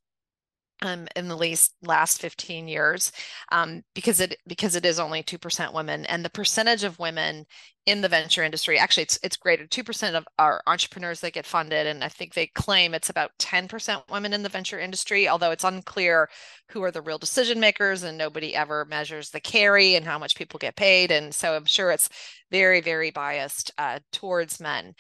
um, 0.81 1.07
in 1.15 1.27
the 1.27 1.37
least 1.37 1.75
last 1.83 2.21
15 2.21 2.67
years 2.67 3.11
um, 3.51 3.83
because 3.93 4.19
it 4.19 4.35
because 4.47 4.75
it 4.75 4.85
is 4.85 4.99
only 4.99 5.23
2% 5.23 5.73
women 5.73 6.05
and 6.05 6.25
the 6.25 6.29
percentage 6.29 6.83
of 6.83 6.99
women 6.99 7.45
in 7.85 8.01
the 8.01 8.07
venture 8.07 8.43
industry 8.43 8.77
actually 8.77 9.03
it's 9.03 9.19
it's 9.23 9.37
greater 9.37 9.65
2% 9.65 10.13
of 10.13 10.27
our 10.39 10.61
entrepreneurs 10.67 11.19
that 11.19 11.33
get 11.33 11.45
funded 11.45 11.87
and 11.87 12.03
I 12.03 12.09
think 12.09 12.33
they 12.33 12.47
claim 12.47 12.93
it's 12.93 13.09
about 13.09 13.31
10% 13.39 14.01
women 14.09 14.33
in 14.33 14.43
the 14.43 14.49
venture 14.49 14.79
industry 14.79 15.27
although 15.27 15.51
it's 15.51 15.63
unclear 15.63 16.29
who 16.69 16.83
are 16.83 16.91
the 16.91 17.01
real 17.01 17.17
decision 17.17 17.59
makers 17.59 18.03
and 18.03 18.17
nobody 18.17 18.55
ever 18.55 18.85
measures 18.85 19.29
the 19.29 19.39
carry 19.39 19.95
and 19.95 20.05
how 20.05 20.19
much 20.19 20.35
people 20.35 20.57
get 20.57 20.75
paid 20.75 21.11
and 21.11 21.33
so 21.33 21.55
I'm 21.55 21.65
sure 21.65 21.91
it's 21.91 22.09
very 22.51 22.81
very 22.81 23.11
biased 23.11 23.71
uh, 23.77 23.99
towards 24.11 24.59
men. 24.59 24.93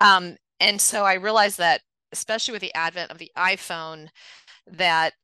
Um, 0.00 0.36
and 0.60 0.80
so 0.80 1.04
I 1.04 1.14
realized 1.14 1.58
that 1.58 1.80
especially 2.12 2.52
with 2.52 2.62
the 2.62 2.74
advent 2.74 3.10
of 3.10 3.18
the 3.18 3.30
iPhone 3.36 4.08
that 4.66 5.14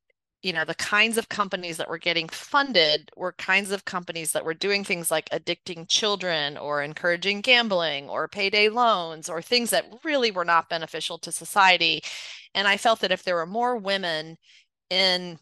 you 0.42 0.52
know 0.52 0.64
the 0.64 0.74
kinds 0.74 1.18
of 1.18 1.28
companies 1.28 1.76
that 1.76 1.88
were 1.88 1.98
getting 1.98 2.28
funded 2.28 3.10
were 3.16 3.32
kinds 3.32 3.70
of 3.70 3.84
companies 3.84 4.32
that 4.32 4.44
were 4.44 4.54
doing 4.54 4.84
things 4.84 5.10
like 5.10 5.28
addicting 5.30 5.88
children 5.88 6.56
or 6.56 6.82
encouraging 6.82 7.40
gambling 7.40 8.08
or 8.08 8.28
payday 8.28 8.68
loans 8.68 9.28
or 9.28 9.40
things 9.42 9.70
that 9.70 9.86
really 10.04 10.30
were 10.30 10.44
not 10.44 10.68
beneficial 10.68 11.18
to 11.18 11.32
society. 11.32 12.02
And 12.54 12.68
i 12.68 12.76
felt 12.76 13.00
that 13.00 13.12
if 13.12 13.22
there 13.24 13.36
were 13.36 13.46
more 13.46 13.76
women 13.76 14.36
in 14.90 15.38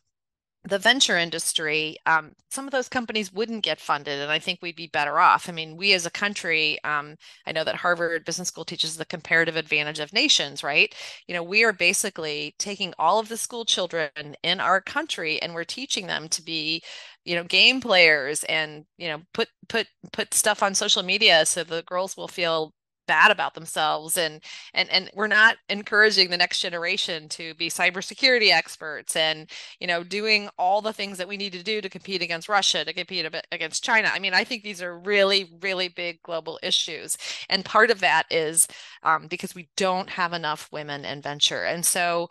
the 0.65 0.79
venture 0.79 1.17
industry, 1.17 1.97
um, 2.05 2.33
some 2.51 2.67
of 2.67 2.73
those 2.73 2.89
companies 2.89 3.33
wouldn't 3.33 3.65
get 3.65 3.81
funded, 3.81 4.21
and 4.21 4.31
I 4.31 4.39
think 4.39 4.61
we'd 4.61 4.77
be 4.77 4.89
better 4.89 5.19
off. 5.19 5.49
I 5.49 5.53
mean, 5.53 5.77
we 5.77 5.95
as 5.95 6.05
a 6.05 6.11
country, 6.11 6.79
um, 6.85 7.17
I 7.47 7.53
know 7.53 7.65
that 7.65 7.77
Harvard 7.77 8.27
Business 8.27 8.49
School 8.49 8.67
teaches 8.67 8.97
the 8.97 9.07
comparative 9.07 9.57
advantage 9.57 10.01
of 10.01 10.13
nations, 10.13 10.63
right? 10.63 10.95
You 11.27 11.35
know, 11.35 11.43
we 11.43 11.65
are 11.65 11.73
basically 11.73 12.55
taking 12.59 12.93
all 12.99 13.19
of 13.19 13.29
the 13.29 13.39
school 13.39 13.65
children 13.65 14.11
in 14.43 14.61
our 14.61 14.81
country 14.83 15.41
and 15.41 15.55
we're 15.55 15.65
teaching 15.65 16.07
them 16.07 16.29
to 16.29 16.43
be 16.43 16.83
you 17.25 17.37
know 17.37 17.45
game 17.45 17.81
players 17.81 18.45
and 18.45 18.85
you 18.97 19.09
know 19.09 19.21
put 19.35 19.49
put 19.69 19.87
put 20.13 20.33
stuff 20.35 20.63
on 20.63 20.75
social 20.75 21.03
media 21.03 21.45
so 21.45 21.63
the 21.65 21.83
girls 21.83 22.17
will 22.17 22.29
feel 22.29 22.73
bad 23.11 23.33
about 23.33 23.55
themselves 23.55 24.17
and 24.17 24.41
and 24.73 24.89
and 24.89 25.11
we're 25.17 25.27
not 25.27 25.57
encouraging 25.69 26.31
the 26.31 26.37
next 26.37 26.61
generation 26.61 27.29
to 27.29 27.55
be 27.55 27.69
cybersecurity 27.69 28.53
experts 28.53 29.17
and 29.17 29.51
you 29.81 29.87
know 29.89 30.05
doing 30.05 30.49
all 30.57 30.81
the 30.81 30.93
things 30.93 31.19
that 31.19 31.27
we 31.27 31.37
need 31.37 31.53
to 31.53 31.65
do 31.65 31.81
to 31.81 31.89
compete 31.89 32.23
against 32.23 32.49
Russia 32.49 32.85
to 32.85 32.93
compete 32.93 33.27
against 33.51 33.83
China. 33.83 34.09
I 34.15 34.21
mean, 34.21 34.33
I 34.33 34.45
think 34.45 34.63
these 34.63 34.81
are 34.81 34.97
really 34.97 35.51
really 35.61 35.89
big 35.89 36.23
global 36.23 36.61
issues, 36.63 37.19
and 37.49 37.65
part 37.65 37.91
of 37.91 37.99
that 37.99 38.27
is 38.31 38.69
um, 39.03 39.27
because 39.27 39.57
we 39.57 39.69
don't 39.77 40.09
have 40.11 40.33
enough 40.33 40.69
women 40.71 41.05
in 41.05 41.21
venture, 41.21 41.65
and 41.65 41.85
so 41.85 42.29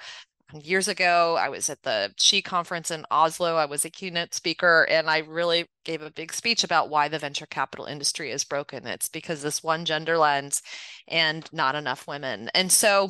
years 0.64 0.88
ago 0.88 1.36
i 1.40 1.48
was 1.48 1.70
at 1.70 1.82
the 1.84 2.12
she 2.18 2.42
conference 2.42 2.90
in 2.90 3.06
oslo 3.12 3.56
i 3.56 3.66
was 3.66 3.86
a 3.86 3.90
keynote 3.90 4.34
speaker 4.34 4.88
and 4.90 5.10
i 5.10 5.20
really 5.20 5.66
gave 5.86 6.02
a 6.02 6.12
big 6.12 6.34
speech 6.34 6.64
about 6.64 6.90
why 6.90 7.08
the 7.08 7.20
venture 7.20 7.46
capital 7.46 7.86
industry 7.86 8.32
is 8.32 8.44
broken 8.44 8.88
it's 8.88 9.10
because 9.10 9.42
this 9.44 9.64
one 9.64 9.86
gender 9.86 10.18
lens 10.18 10.62
and 11.08 11.48
not 11.54 11.76
enough 11.76 12.08
women 12.08 12.50
and 12.56 12.72
so 12.72 13.10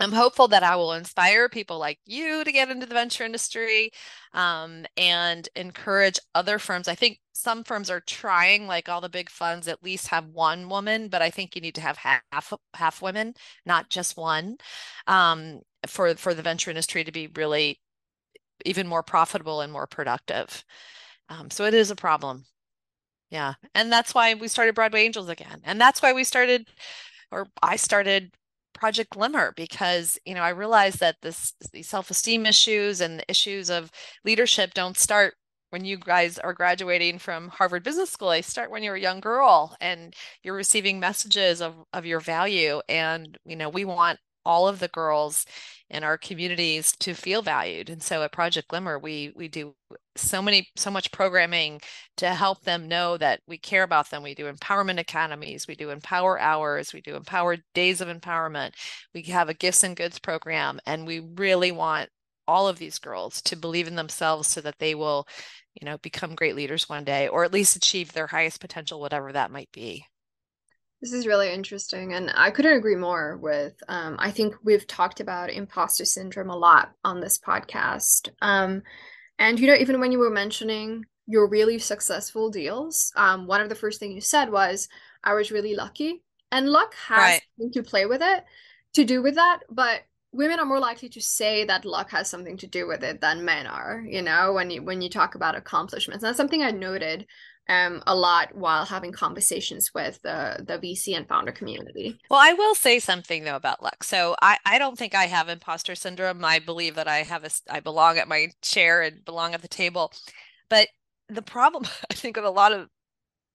I'm 0.00 0.12
hopeful 0.12 0.46
that 0.48 0.62
I 0.62 0.76
will 0.76 0.92
inspire 0.92 1.48
people 1.48 1.78
like 1.78 1.98
you 2.06 2.44
to 2.44 2.52
get 2.52 2.70
into 2.70 2.86
the 2.86 2.94
venture 2.94 3.24
industry 3.24 3.90
um, 4.32 4.86
and 4.96 5.48
encourage 5.56 6.20
other 6.36 6.60
firms. 6.60 6.86
I 6.86 6.94
think 6.94 7.18
some 7.32 7.64
firms 7.64 7.90
are 7.90 8.00
trying, 8.00 8.68
like 8.68 8.88
all 8.88 9.00
the 9.00 9.08
big 9.08 9.28
funds, 9.28 9.66
at 9.66 9.82
least 9.82 10.08
have 10.08 10.26
one 10.26 10.68
woman, 10.68 11.08
but 11.08 11.20
I 11.20 11.30
think 11.30 11.56
you 11.56 11.62
need 11.62 11.74
to 11.76 11.80
have 11.80 11.96
half 11.96 12.52
half 12.74 13.02
women, 13.02 13.34
not 13.66 13.90
just 13.90 14.16
one. 14.16 14.58
Um, 15.08 15.62
for 15.86 16.14
for 16.16 16.34
the 16.34 16.42
venture 16.42 16.70
industry 16.70 17.04
to 17.04 17.12
be 17.12 17.28
really 17.36 17.80
even 18.64 18.86
more 18.86 19.02
profitable 19.02 19.60
and 19.60 19.72
more 19.72 19.86
productive. 19.86 20.64
Um, 21.28 21.50
so 21.50 21.64
it 21.64 21.74
is 21.74 21.90
a 21.90 21.96
problem. 21.96 22.44
Yeah. 23.30 23.54
And 23.74 23.92
that's 23.92 24.14
why 24.14 24.34
we 24.34 24.48
started 24.48 24.74
Broadway 24.74 25.02
Angels 25.02 25.28
again. 25.28 25.60
And 25.64 25.80
that's 25.80 26.00
why 26.02 26.12
we 26.12 26.24
started, 26.24 26.68
or 27.30 27.46
I 27.62 27.76
started 27.76 28.32
Project 28.74 29.10
Glimmer 29.10 29.52
because, 29.56 30.18
you 30.24 30.34
know, 30.34 30.42
I 30.42 30.50
realized 30.50 31.00
that 31.00 31.16
this 31.20 31.52
these 31.72 31.88
self-esteem 31.88 32.46
issues 32.46 33.00
and 33.00 33.18
the 33.18 33.30
issues 33.30 33.70
of 33.70 33.90
leadership 34.24 34.72
don't 34.74 34.96
start 34.96 35.34
when 35.70 35.84
you 35.84 35.98
guys 35.98 36.38
are 36.38 36.54
graduating 36.54 37.18
from 37.18 37.48
Harvard 37.48 37.82
Business 37.84 38.10
School. 38.10 38.30
They 38.30 38.40
start 38.40 38.70
when 38.70 38.82
you're 38.82 38.94
a 38.94 39.00
young 39.00 39.20
girl 39.20 39.76
and 39.80 40.14
you're 40.42 40.54
receiving 40.54 40.98
messages 40.98 41.60
of, 41.60 41.74
of 41.92 42.06
your 42.06 42.20
value. 42.20 42.80
And, 42.88 43.36
you 43.44 43.56
know, 43.56 43.68
we 43.68 43.84
want 43.84 44.18
all 44.44 44.68
of 44.68 44.78
the 44.78 44.88
girls 44.88 45.44
in 45.90 46.04
our 46.04 46.18
communities 46.18 46.92
to 47.00 47.14
feel 47.14 47.42
valued. 47.42 47.88
And 47.90 48.02
so 48.02 48.22
at 48.22 48.32
Project 48.32 48.68
Glimmer, 48.68 48.98
we 48.98 49.32
we 49.34 49.48
do 49.48 49.74
so 50.16 50.42
many 50.42 50.68
so 50.76 50.90
much 50.90 51.12
programming 51.12 51.80
to 52.18 52.34
help 52.34 52.62
them 52.62 52.88
know 52.88 53.16
that 53.16 53.40
we 53.46 53.58
care 53.58 53.82
about 53.82 54.10
them. 54.10 54.22
We 54.22 54.34
do 54.34 54.50
empowerment 54.52 54.98
academies, 54.98 55.66
we 55.66 55.74
do 55.74 55.90
empower 55.90 56.38
hours, 56.38 56.92
we 56.92 57.00
do 57.00 57.16
empower 57.16 57.56
days 57.74 58.00
of 58.00 58.08
empowerment. 58.08 58.72
We 59.14 59.22
have 59.24 59.48
a 59.48 59.54
gifts 59.54 59.84
and 59.84 59.96
goods 59.96 60.18
program, 60.18 60.80
and 60.86 61.06
we 61.06 61.20
really 61.20 61.72
want 61.72 62.10
all 62.46 62.66
of 62.66 62.78
these 62.78 62.98
girls 62.98 63.42
to 63.42 63.56
believe 63.56 63.86
in 63.86 63.94
themselves 63.94 64.48
so 64.48 64.60
that 64.62 64.78
they 64.78 64.94
will, 64.94 65.26
you 65.80 65.84
know, 65.86 65.98
become 65.98 66.34
great 66.34 66.56
leaders 66.56 66.88
one 66.88 67.04
day, 67.04 67.28
or 67.28 67.44
at 67.44 67.52
least 67.52 67.76
achieve 67.76 68.12
their 68.12 68.26
highest 68.26 68.60
potential, 68.60 69.00
whatever 69.00 69.32
that 69.32 69.50
might 69.50 69.70
be. 69.72 70.04
This 71.00 71.12
is 71.12 71.26
really 71.28 71.52
interesting. 71.52 72.12
And 72.12 72.32
I 72.34 72.50
couldn't 72.50 72.76
agree 72.76 72.96
more 72.96 73.36
with, 73.36 73.74
um, 73.88 74.16
I 74.18 74.32
think 74.32 74.56
we've 74.64 74.86
talked 74.86 75.20
about 75.20 75.50
imposter 75.50 76.04
syndrome 76.04 76.50
a 76.50 76.56
lot 76.56 76.92
on 77.04 77.20
this 77.20 77.38
podcast. 77.38 78.30
Um, 78.42 78.82
and, 79.38 79.60
you 79.60 79.68
know, 79.68 79.74
even 79.74 80.00
when 80.00 80.10
you 80.10 80.18
were 80.18 80.30
mentioning 80.30 81.04
your 81.26 81.48
really 81.48 81.78
successful 81.78 82.50
deals, 82.50 83.12
um, 83.14 83.46
one 83.46 83.60
of 83.60 83.68
the 83.68 83.76
first 83.76 84.00
things 84.00 84.14
you 84.14 84.20
said 84.20 84.50
was, 84.50 84.88
I 85.22 85.34
was 85.34 85.52
really 85.52 85.76
lucky. 85.76 86.22
And 86.50 86.68
luck 86.68 86.94
has 87.06 87.20
Right. 87.20 87.42
something 87.56 87.72
to 87.74 87.88
play 87.88 88.06
with 88.06 88.22
it, 88.22 88.44
to 88.94 89.04
do 89.04 89.22
with 89.22 89.36
that. 89.36 89.60
But 89.70 90.00
women 90.32 90.58
are 90.58 90.66
more 90.66 90.80
likely 90.80 91.10
to 91.10 91.20
say 91.20 91.64
that 91.64 91.84
luck 91.84 92.10
has 92.10 92.28
something 92.28 92.56
to 92.58 92.66
do 92.66 92.88
with 92.88 93.04
it 93.04 93.20
than 93.20 93.44
men 93.44 93.66
are, 93.66 94.02
you 94.06 94.22
know, 94.22 94.52
when 94.52 94.70
you 94.70 94.82
when 94.82 95.00
you 95.00 95.10
talk 95.10 95.34
about 95.36 95.54
accomplishments. 95.56 96.24
And 96.24 96.28
that's 96.28 96.36
something 96.36 96.62
I 96.62 96.70
noted 96.70 97.26
um 97.68 98.02
a 98.06 98.14
lot 98.14 98.54
while 98.54 98.84
having 98.84 99.12
conversations 99.12 99.92
with 99.94 100.20
the 100.22 100.64
the 100.66 100.78
VC 100.78 101.16
and 101.16 101.28
founder 101.28 101.52
community. 101.52 102.18
Well, 102.30 102.40
I 102.40 102.52
will 102.54 102.74
say 102.74 102.98
something 102.98 103.44
though 103.44 103.56
about 103.56 103.82
luck. 103.82 104.02
So 104.02 104.36
I, 104.40 104.58
I 104.64 104.78
don't 104.78 104.98
think 104.98 105.14
I 105.14 105.24
have 105.26 105.48
imposter 105.48 105.94
syndrome. 105.94 106.44
I 106.44 106.58
believe 106.58 106.94
that 106.94 107.08
I 107.08 107.18
have 107.18 107.44
a, 107.44 107.50
I 107.70 107.80
belong 107.80 108.18
at 108.18 108.28
my 108.28 108.48
chair 108.62 109.02
and 109.02 109.24
belong 109.24 109.54
at 109.54 109.62
the 109.62 109.68
table. 109.68 110.12
But 110.68 110.88
the 111.28 111.42
problem 111.42 111.84
I 112.10 112.14
think 112.14 112.36
with 112.36 112.44
a 112.44 112.50
lot 112.50 112.72
of 112.72 112.88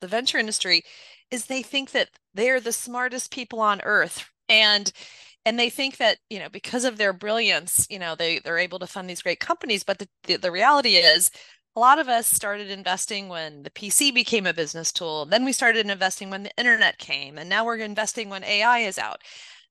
the 0.01 0.07
venture 0.07 0.37
industry 0.37 0.83
is 1.31 1.45
they 1.45 1.63
think 1.63 1.91
that 1.91 2.09
they're 2.33 2.59
the 2.59 2.73
smartest 2.73 3.31
people 3.31 3.59
on 3.59 3.81
earth. 3.81 4.29
And 4.49 4.91
and 5.45 5.59
they 5.59 5.69
think 5.69 5.97
that, 5.97 6.19
you 6.29 6.39
know, 6.39 6.47
because 6.49 6.85
of 6.85 6.97
their 6.97 7.11
brilliance, 7.11 7.85
you 7.89 7.99
know, 7.99 8.15
they 8.15 8.39
they're 8.39 8.57
able 8.57 8.79
to 8.79 8.87
fund 8.87 9.09
these 9.09 9.21
great 9.21 9.39
companies. 9.39 9.83
But 9.83 9.99
the, 9.99 10.07
the, 10.23 10.37
the 10.37 10.51
reality 10.51 10.95
is 10.95 11.31
a 11.75 11.79
lot 11.79 11.99
of 11.99 12.07
us 12.07 12.27
started 12.27 12.69
investing 12.69 13.29
when 13.29 13.63
the 13.63 13.69
PC 13.71 14.13
became 14.13 14.45
a 14.45 14.53
business 14.53 14.91
tool. 14.91 15.25
Then 15.25 15.43
we 15.45 15.51
started 15.51 15.89
investing 15.89 16.29
when 16.29 16.43
the 16.43 16.55
internet 16.57 16.97
came, 16.99 17.37
and 17.37 17.49
now 17.49 17.65
we're 17.65 17.77
investing 17.77 18.29
when 18.29 18.43
AI 18.43 18.79
is 18.79 18.97
out. 18.99 19.21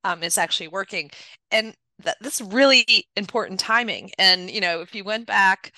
Um, 0.05 0.23
it's 0.23 0.39
actually 0.39 0.69
working, 0.69 1.11
and 1.51 1.75
that 2.01 2.17
this 2.21 2.41
is 2.41 2.53
really 2.53 3.07
important 3.17 3.61
timing. 3.61 4.11
And 4.19 4.51
you 4.51 4.61
know, 4.61 4.81
if 4.81 4.95
you 4.95 5.05
went 5.05 5.27
back, 5.27 5.73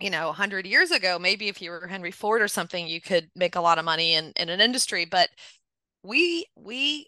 you 0.00 0.10
know, 0.10 0.26
100 0.26 0.66
years 0.66 0.90
ago, 0.90 1.18
maybe 1.18 1.48
if 1.48 1.62
you 1.62 1.70
were 1.70 1.86
Henry 1.86 2.10
Ford 2.10 2.42
or 2.42 2.48
something, 2.48 2.86
you 2.86 3.00
could 3.00 3.30
make 3.36 3.56
a 3.56 3.60
lot 3.60 3.78
of 3.78 3.84
money 3.84 4.14
in 4.14 4.32
in 4.36 4.48
an 4.48 4.60
industry. 4.60 5.04
But 5.04 5.30
we 6.02 6.46
we 6.56 7.06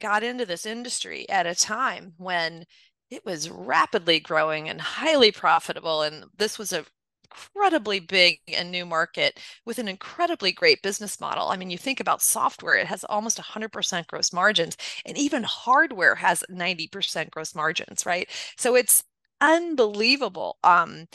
got 0.00 0.22
into 0.24 0.46
this 0.46 0.66
industry 0.66 1.28
at 1.30 1.46
a 1.46 1.54
time 1.54 2.14
when 2.18 2.66
it 3.10 3.24
was 3.26 3.50
rapidly 3.50 4.20
growing 4.20 4.68
and 4.68 4.80
highly 4.80 5.32
profitable. 5.32 6.02
And 6.02 6.26
this 6.38 6.58
was 6.58 6.72
a 6.72 6.84
incredibly 7.30 8.00
big 8.00 8.40
and 8.48 8.70
new 8.70 8.84
market 8.86 9.38
with 9.64 9.78
an 9.78 9.88
incredibly 9.88 10.52
great 10.52 10.82
business 10.82 11.20
model. 11.20 11.48
I 11.48 11.56
mean, 11.56 11.70
you 11.70 11.78
think 11.78 12.00
about 12.00 12.22
software, 12.22 12.74
it 12.74 12.86
has 12.86 13.04
almost 13.04 13.38
100% 13.38 14.06
gross 14.08 14.32
margins, 14.32 14.76
and 15.06 15.16
even 15.18 15.42
hardware 15.42 16.14
has 16.16 16.44
90% 16.48 17.30
gross 17.30 17.54
margins, 17.54 18.04
right? 18.06 18.28
So 18.56 18.74
it's 18.76 19.02
unbelievable. 19.40 20.58
Um, 20.64 21.06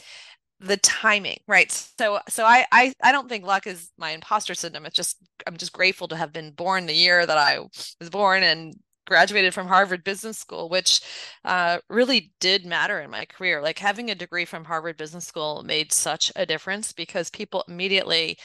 the 0.60 0.78
timing 0.78 1.36
right 1.46 1.70
so 1.98 2.18
so 2.30 2.44
I, 2.44 2.64
I 2.72 2.92
i 3.02 3.12
don't 3.12 3.28
think 3.28 3.44
luck 3.44 3.66
is 3.66 3.90
my 3.98 4.10
imposter 4.10 4.54
syndrome 4.54 4.86
it's 4.86 4.96
just 4.96 5.18
i'm 5.46 5.58
just 5.58 5.72
grateful 5.72 6.08
to 6.08 6.16
have 6.16 6.32
been 6.32 6.52
born 6.52 6.86
the 6.86 6.94
year 6.94 7.26
that 7.26 7.36
i 7.36 7.58
was 8.00 8.08
born 8.10 8.42
and 8.42 8.74
graduated 9.06 9.54
from 9.54 9.66
harvard 9.66 10.04
business 10.04 10.38
school 10.38 10.68
which 10.68 11.00
uh, 11.44 11.78
really 11.88 12.32
did 12.40 12.66
matter 12.66 13.00
in 13.00 13.10
my 13.10 13.24
career 13.24 13.62
like 13.62 13.78
having 13.78 14.10
a 14.10 14.14
degree 14.14 14.44
from 14.44 14.64
harvard 14.64 14.96
business 14.96 15.26
school 15.26 15.62
made 15.64 15.92
such 15.92 16.32
a 16.36 16.46
difference 16.46 16.92
because 16.92 17.30
people 17.30 17.64
immediately 17.68 18.36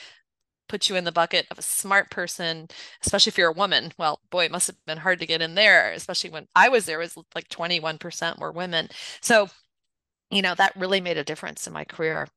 put 0.70 0.88
you 0.90 0.96
in 0.96 1.04
the 1.04 1.12
bucket 1.12 1.46
of 1.52 1.60
a 1.60 1.64
smart 1.64 2.10
person 2.10 2.68
especially 3.04 3.30
if 3.30 3.38
you're 3.38 3.50
a 3.50 3.54
woman 3.54 3.92
well 3.98 4.22
boy 4.30 4.46
it 4.46 4.52
must 4.52 4.68
have 4.68 4.78
been 4.86 4.98
hard 4.98 5.20
to 5.20 5.26
get 5.26 5.42
in 5.42 5.56
there 5.56 5.92
especially 5.92 6.30
when 6.30 6.48
i 6.56 6.70
was 6.70 6.86
there 6.86 7.00
was 7.00 7.18
like 7.36 7.50
21% 7.50 8.40
were 8.40 8.52
women 8.52 8.88
so 9.20 9.50
you 10.32 10.42
know, 10.42 10.56
that 10.56 10.76
really 10.76 11.02
made 11.02 11.18
a 11.18 11.24
difference 11.24 11.68
in 11.68 11.74
my 11.74 11.84
career. 11.84 12.28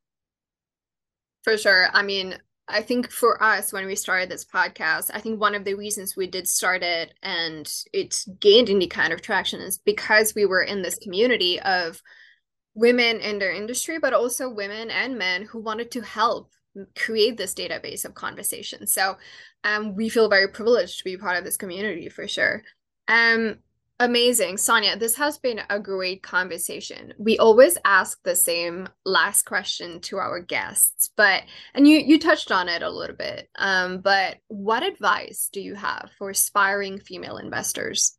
For 1.44 1.56
sure. 1.56 1.88
I 1.92 2.02
mean, 2.02 2.36
I 2.66 2.80
think 2.80 3.10
for 3.10 3.42
us, 3.42 3.72
when 3.72 3.86
we 3.86 3.94
started 3.94 4.30
this 4.30 4.44
podcast, 4.44 5.10
I 5.12 5.20
think 5.20 5.38
one 5.38 5.54
of 5.54 5.64
the 5.64 5.74
reasons 5.74 6.16
we 6.16 6.26
did 6.26 6.48
start 6.48 6.82
it 6.82 7.12
and 7.22 7.70
it 7.92 8.24
gained 8.40 8.70
any 8.70 8.86
kind 8.86 9.12
of 9.12 9.20
traction 9.20 9.60
is 9.60 9.78
because 9.78 10.34
we 10.34 10.46
were 10.46 10.62
in 10.62 10.80
this 10.80 10.96
community 10.96 11.60
of 11.60 12.00
women 12.74 13.20
in 13.20 13.38
their 13.38 13.52
industry, 13.52 13.98
but 13.98 14.14
also 14.14 14.48
women 14.48 14.90
and 14.90 15.18
men 15.18 15.42
who 15.42 15.60
wanted 15.60 15.90
to 15.90 16.00
help 16.00 16.50
create 16.96 17.36
this 17.36 17.54
database 17.54 18.04
of 18.04 18.14
conversations. 18.14 18.92
So 18.92 19.16
um, 19.62 19.94
we 19.94 20.08
feel 20.08 20.28
very 20.28 20.48
privileged 20.48 20.98
to 20.98 21.04
be 21.04 21.16
part 21.16 21.36
of 21.36 21.44
this 21.44 21.56
community 21.56 22.08
for 22.08 22.26
sure. 22.26 22.62
Um, 23.08 23.58
Amazing. 24.00 24.56
Sonja, 24.56 24.98
this 24.98 25.14
has 25.16 25.38
been 25.38 25.60
a 25.70 25.78
great 25.78 26.20
conversation. 26.20 27.14
We 27.16 27.38
always 27.38 27.78
ask 27.84 28.20
the 28.24 28.34
same 28.34 28.88
last 29.04 29.42
question 29.42 30.00
to 30.02 30.18
our 30.18 30.40
guests, 30.40 31.10
but 31.16 31.44
and 31.74 31.86
you 31.86 31.98
you 31.98 32.18
touched 32.18 32.50
on 32.50 32.68
it 32.68 32.82
a 32.82 32.90
little 32.90 33.14
bit. 33.14 33.48
Um, 33.54 34.00
but 34.00 34.38
what 34.48 34.82
advice 34.82 35.48
do 35.52 35.60
you 35.60 35.76
have 35.76 36.10
for 36.18 36.30
aspiring 36.30 36.98
female 36.98 37.36
investors? 37.36 38.18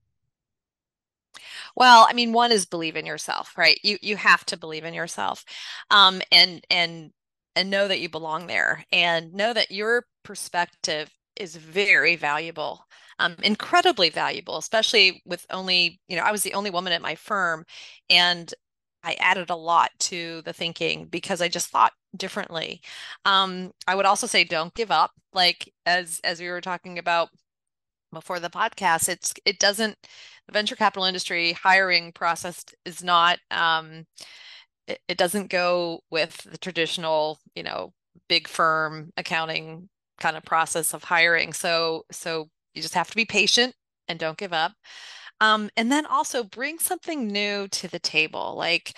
Well, 1.76 2.08
I 2.10 2.14
mean, 2.14 2.32
one 2.32 2.54
is 2.54 2.66
believe 2.66 2.96
in 2.96 3.06
yourself, 3.06 3.58
right? 3.58 3.78
You 3.84 3.98
you 4.02 4.16
have 4.16 4.46
to 4.46 4.58
believe 4.58 4.86
in 4.86 4.94
yourself. 4.94 5.44
Um, 5.92 6.22
and 6.32 6.66
and 6.70 7.12
and 7.54 7.70
know 7.70 7.88
that 7.88 8.00
you 8.00 8.08
belong 8.08 8.48
there 8.48 8.86
and 8.94 9.34
know 9.34 9.52
that 9.52 9.72
your 9.72 10.06
perspective 10.24 11.10
is 11.36 11.56
very 11.56 12.16
valuable 12.16 12.86
um, 13.20 13.36
incredibly 13.44 14.10
valuable, 14.10 14.58
especially 14.58 15.22
with 15.26 15.46
only, 15.50 16.00
you 16.08 16.18
know, 16.18 16.24
I 16.24 16.32
was 16.32 16.44
the 16.44 16.54
only 16.54 16.70
woman 16.70 16.94
at 16.94 17.02
my 17.02 17.16
firm 17.16 17.66
and 18.10 18.54
I 19.04 19.16
added 19.20 19.50
a 19.50 19.56
lot 19.56 19.92
to 20.00 20.42
the 20.44 20.54
thinking 20.54 21.06
because 21.06 21.42
I 21.42 21.48
just 21.48 21.70
thought 21.70 21.94
differently. 22.18 22.82
Um, 23.24 23.72
I 23.88 23.96
would 23.96 24.06
also 24.06 24.28
say 24.28 24.44
don't 24.44 24.74
give 24.74 24.92
up. 24.92 25.12
Like 25.34 25.72
as 25.86 26.20
as 26.24 26.40
we 26.40 26.50
were 26.50 26.62
talking 26.62 26.98
about 27.00 27.30
before 28.12 28.40
the 28.40 28.50
podcast, 28.50 29.10
it's 29.10 29.34
it 29.46 29.60
doesn't 29.60 29.98
the 30.48 30.54
venture 30.54 30.76
capital 30.76 31.06
industry 31.06 31.54
hiring 31.54 32.12
process 32.14 32.66
is 32.86 33.04
not 33.04 33.40
um 33.52 34.06
it, 34.88 35.00
it 35.08 35.18
doesn't 35.18 35.50
go 35.50 36.02
with 36.12 36.38
the 36.50 36.58
traditional, 36.58 37.40
you 37.56 37.64
know, 37.64 37.94
big 38.30 38.48
firm 38.48 39.12
accounting 39.18 39.90
kind 40.20 40.38
of 40.38 40.44
process 40.44 40.94
of 40.94 41.04
hiring. 41.04 41.54
So 41.54 42.06
so 42.12 42.50
you 42.74 42.82
just 42.82 42.94
have 42.96 43.10
to 43.10 43.16
be 43.16 43.26
patient 43.26 43.76
and 44.08 44.20
don't 44.20 44.38
give 44.38 44.54
up. 44.54 44.74
Um, 45.42 45.70
and 45.78 45.92
then 45.92 46.06
also 46.06 46.44
bring 46.44 46.80
something 46.80 47.28
new 47.28 47.68
to 47.70 47.88
the 47.90 48.00
table. 48.00 48.56
Like 48.58 48.94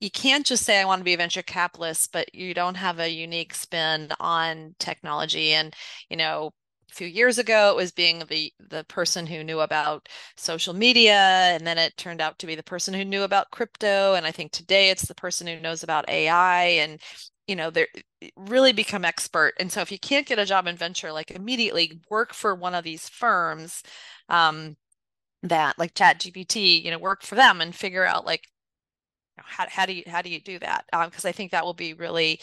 you 0.00 0.10
can't 0.10 0.46
just 0.46 0.64
say, 0.64 0.80
I 0.80 0.84
want 0.84 1.00
to 1.00 1.04
be 1.04 1.14
a 1.14 1.18
venture 1.18 1.42
capitalist, 1.42 2.12
but 2.12 2.34
you 2.34 2.54
don't 2.54 2.74
have 2.76 2.98
a 3.00 3.08
unique 3.08 3.54
spin 3.54 4.10
on 4.20 4.74
technology. 4.78 5.52
And, 5.52 5.74
you 6.10 6.16
know, 6.16 6.52
a 6.90 6.94
few 6.94 7.06
years 7.06 7.38
ago 7.38 7.70
it 7.70 7.76
was 7.76 7.90
being 7.92 8.22
the 8.28 8.52
the 8.70 8.84
person 8.84 9.26
who 9.26 9.42
knew 9.44 9.60
about 9.60 10.08
social 10.36 10.72
media 10.72 11.14
and 11.52 11.66
then 11.66 11.78
it 11.78 11.96
turned 11.96 12.20
out 12.20 12.38
to 12.38 12.46
be 12.46 12.54
the 12.54 12.62
person 12.62 12.94
who 12.94 13.04
knew 13.04 13.22
about 13.22 13.50
crypto 13.50 14.14
and 14.14 14.24
i 14.24 14.30
think 14.30 14.52
today 14.52 14.88
it's 14.90 15.06
the 15.06 15.14
person 15.14 15.46
who 15.46 15.58
knows 15.60 15.82
about 15.82 16.08
ai 16.08 16.62
and 16.62 17.00
you 17.46 17.56
know 17.56 17.70
they're 17.70 17.88
really 18.36 18.72
become 18.72 19.04
expert. 19.04 19.54
And 19.58 19.70
so 19.70 19.80
if 19.80 19.92
you 19.92 19.98
can't 19.98 20.26
get 20.26 20.38
a 20.38 20.46
job 20.46 20.66
in 20.66 20.76
venture 20.76 21.12
like 21.12 21.30
immediately 21.30 22.00
work 22.10 22.34
for 22.34 22.54
one 22.54 22.74
of 22.74 22.84
these 22.84 23.08
firms 23.08 23.82
um, 24.28 24.76
that 25.42 25.78
like 25.78 25.94
chat 25.94 26.20
gpt 26.20 26.82
you 26.84 26.90
know 26.90 26.98
work 26.98 27.22
for 27.22 27.36
them 27.36 27.60
and 27.60 27.74
figure 27.74 28.04
out 28.04 28.26
like 28.26 28.44
you 29.38 29.44
how, 29.44 29.66
how 29.68 29.86
do 29.86 29.92
you 29.94 30.02
how 30.06 30.22
do 30.22 30.30
you 30.30 30.40
do 30.40 30.58
that? 30.60 30.84
Because 30.92 31.24
um, 31.24 31.28
i 31.28 31.32
think 31.32 31.52
that 31.52 31.64
will 31.64 31.74
be 31.74 31.94
really 31.94 32.40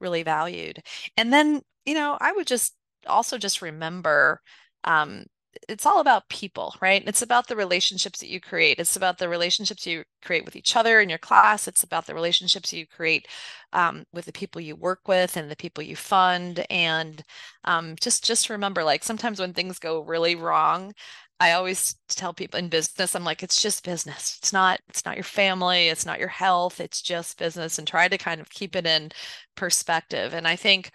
really 0.00 0.22
valued. 0.22 0.82
And 1.16 1.32
then 1.32 1.62
you 1.86 1.94
know 1.94 2.16
i 2.20 2.32
would 2.32 2.46
just 2.46 2.74
also 3.06 3.38
just 3.38 3.62
remember 3.62 4.40
um, 4.84 5.24
it's 5.68 5.86
all 5.86 6.00
about 6.00 6.28
people, 6.28 6.74
right? 6.80 7.02
It's 7.06 7.22
about 7.22 7.48
the 7.48 7.56
relationships 7.56 8.20
that 8.20 8.28
you 8.28 8.40
create. 8.40 8.78
It's 8.78 8.96
about 8.96 9.18
the 9.18 9.28
relationships 9.28 9.86
you 9.86 10.04
create 10.24 10.44
with 10.44 10.56
each 10.56 10.76
other 10.76 11.00
in 11.00 11.08
your 11.08 11.18
class. 11.18 11.66
It's 11.68 11.82
about 11.82 12.06
the 12.06 12.14
relationships 12.14 12.72
you 12.72 12.86
create 12.86 13.26
um, 13.72 14.04
with 14.12 14.26
the 14.26 14.32
people 14.32 14.60
you 14.60 14.76
work 14.76 15.00
with 15.08 15.36
and 15.36 15.50
the 15.50 15.56
people 15.56 15.82
you 15.82 15.96
fund. 15.96 16.64
And 16.70 17.22
um, 17.64 17.96
just 18.00 18.24
just 18.24 18.50
remember, 18.50 18.84
like 18.84 19.04
sometimes 19.04 19.40
when 19.40 19.52
things 19.52 19.78
go 19.78 20.02
really 20.04 20.36
wrong, 20.36 20.92
I 21.40 21.52
always 21.52 21.94
tell 22.08 22.34
people 22.34 22.58
in 22.58 22.68
business, 22.68 23.14
I'm 23.16 23.24
like, 23.24 23.42
it's 23.42 23.62
just 23.62 23.82
business. 23.84 24.38
It's 24.42 24.52
not, 24.52 24.78
it's 24.90 25.06
not 25.06 25.16
your 25.16 25.24
family, 25.24 25.88
it's 25.88 26.04
not 26.04 26.18
your 26.18 26.28
health, 26.28 26.80
it's 26.80 27.00
just 27.00 27.38
business, 27.38 27.78
and 27.78 27.88
try 27.88 28.08
to 28.08 28.18
kind 28.18 28.42
of 28.42 28.50
keep 28.50 28.76
it 28.76 28.86
in 28.86 29.10
perspective. 29.56 30.34
And 30.34 30.46
I 30.46 30.56
think 30.56 30.90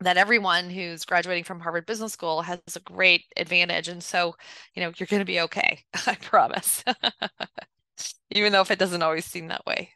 that 0.00 0.16
everyone 0.16 0.70
who's 0.70 1.04
graduating 1.04 1.44
from 1.44 1.60
Harvard 1.60 1.86
Business 1.86 2.12
School 2.12 2.42
has 2.42 2.60
a 2.74 2.80
great 2.80 3.24
advantage. 3.36 3.88
And 3.88 4.02
so, 4.02 4.34
you 4.74 4.82
know, 4.82 4.92
you're 4.96 5.06
going 5.06 5.20
to 5.20 5.24
be 5.24 5.40
okay. 5.40 5.84
I 6.06 6.14
promise. 6.16 6.84
Even 8.30 8.52
though 8.52 8.60
if 8.60 8.70
it 8.70 8.78
doesn't 8.78 9.02
always 9.02 9.24
seem 9.24 9.48
that 9.48 9.64
way. 9.66 9.90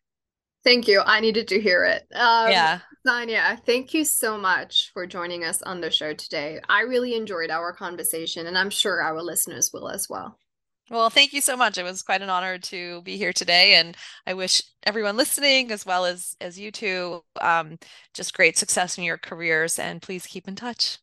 Thank 0.64 0.88
you. 0.88 1.02
I 1.04 1.20
needed 1.20 1.48
to 1.48 1.60
hear 1.60 1.84
it. 1.84 2.06
Um, 2.14 2.50
yeah. 2.50 2.80
Sonja, 3.06 3.58
thank 3.64 3.94
you 3.94 4.04
so 4.04 4.36
much 4.36 4.90
for 4.92 5.06
joining 5.06 5.42
us 5.42 5.62
on 5.62 5.80
the 5.80 5.90
show 5.90 6.12
today. 6.12 6.60
I 6.68 6.82
really 6.82 7.14
enjoyed 7.14 7.50
our 7.50 7.72
conversation, 7.72 8.46
and 8.46 8.58
I'm 8.58 8.68
sure 8.68 9.00
our 9.00 9.22
listeners 9.22 9.70
will 9.72 9.88
as 9.88 10.06
well. 10.10 10.38
Well, 10.90 11.09
thank 11.11 11.33
you 11.33 11.40
so 11.40 11.57
much. 11.57 11.79
It 11.79 11.85
was 11.85 12.03
quite 12.03 12.20
an 12.22 12.31
honor 12.31 12.59
to 12.59 13.00
be 13.03 13.16
here 13.16 13.33
today, 13.33 13.74
and 13.76 13.96
I 14.26 14.35
wish 14.35 14.61
everyone 14.83 15.16
listening, 15.16 15.70
as 15.70 15.87
well 15.87 16.05
as 16.05 16.37
as 16.40 16.59
you 16.59 16.72
two, 16.72 17.24
um, 17.40 17.79
just 18.12 18.35
great 18.35 18.59
success 18.59 18.98
in 18.98 19.05
your 19.05 19.18
careers. 19.18 19.79
And 19.79 20.03
please 20.03 20.26
keep 20.26 20.48
in 20.48 20.57
touch. 20.57 20.98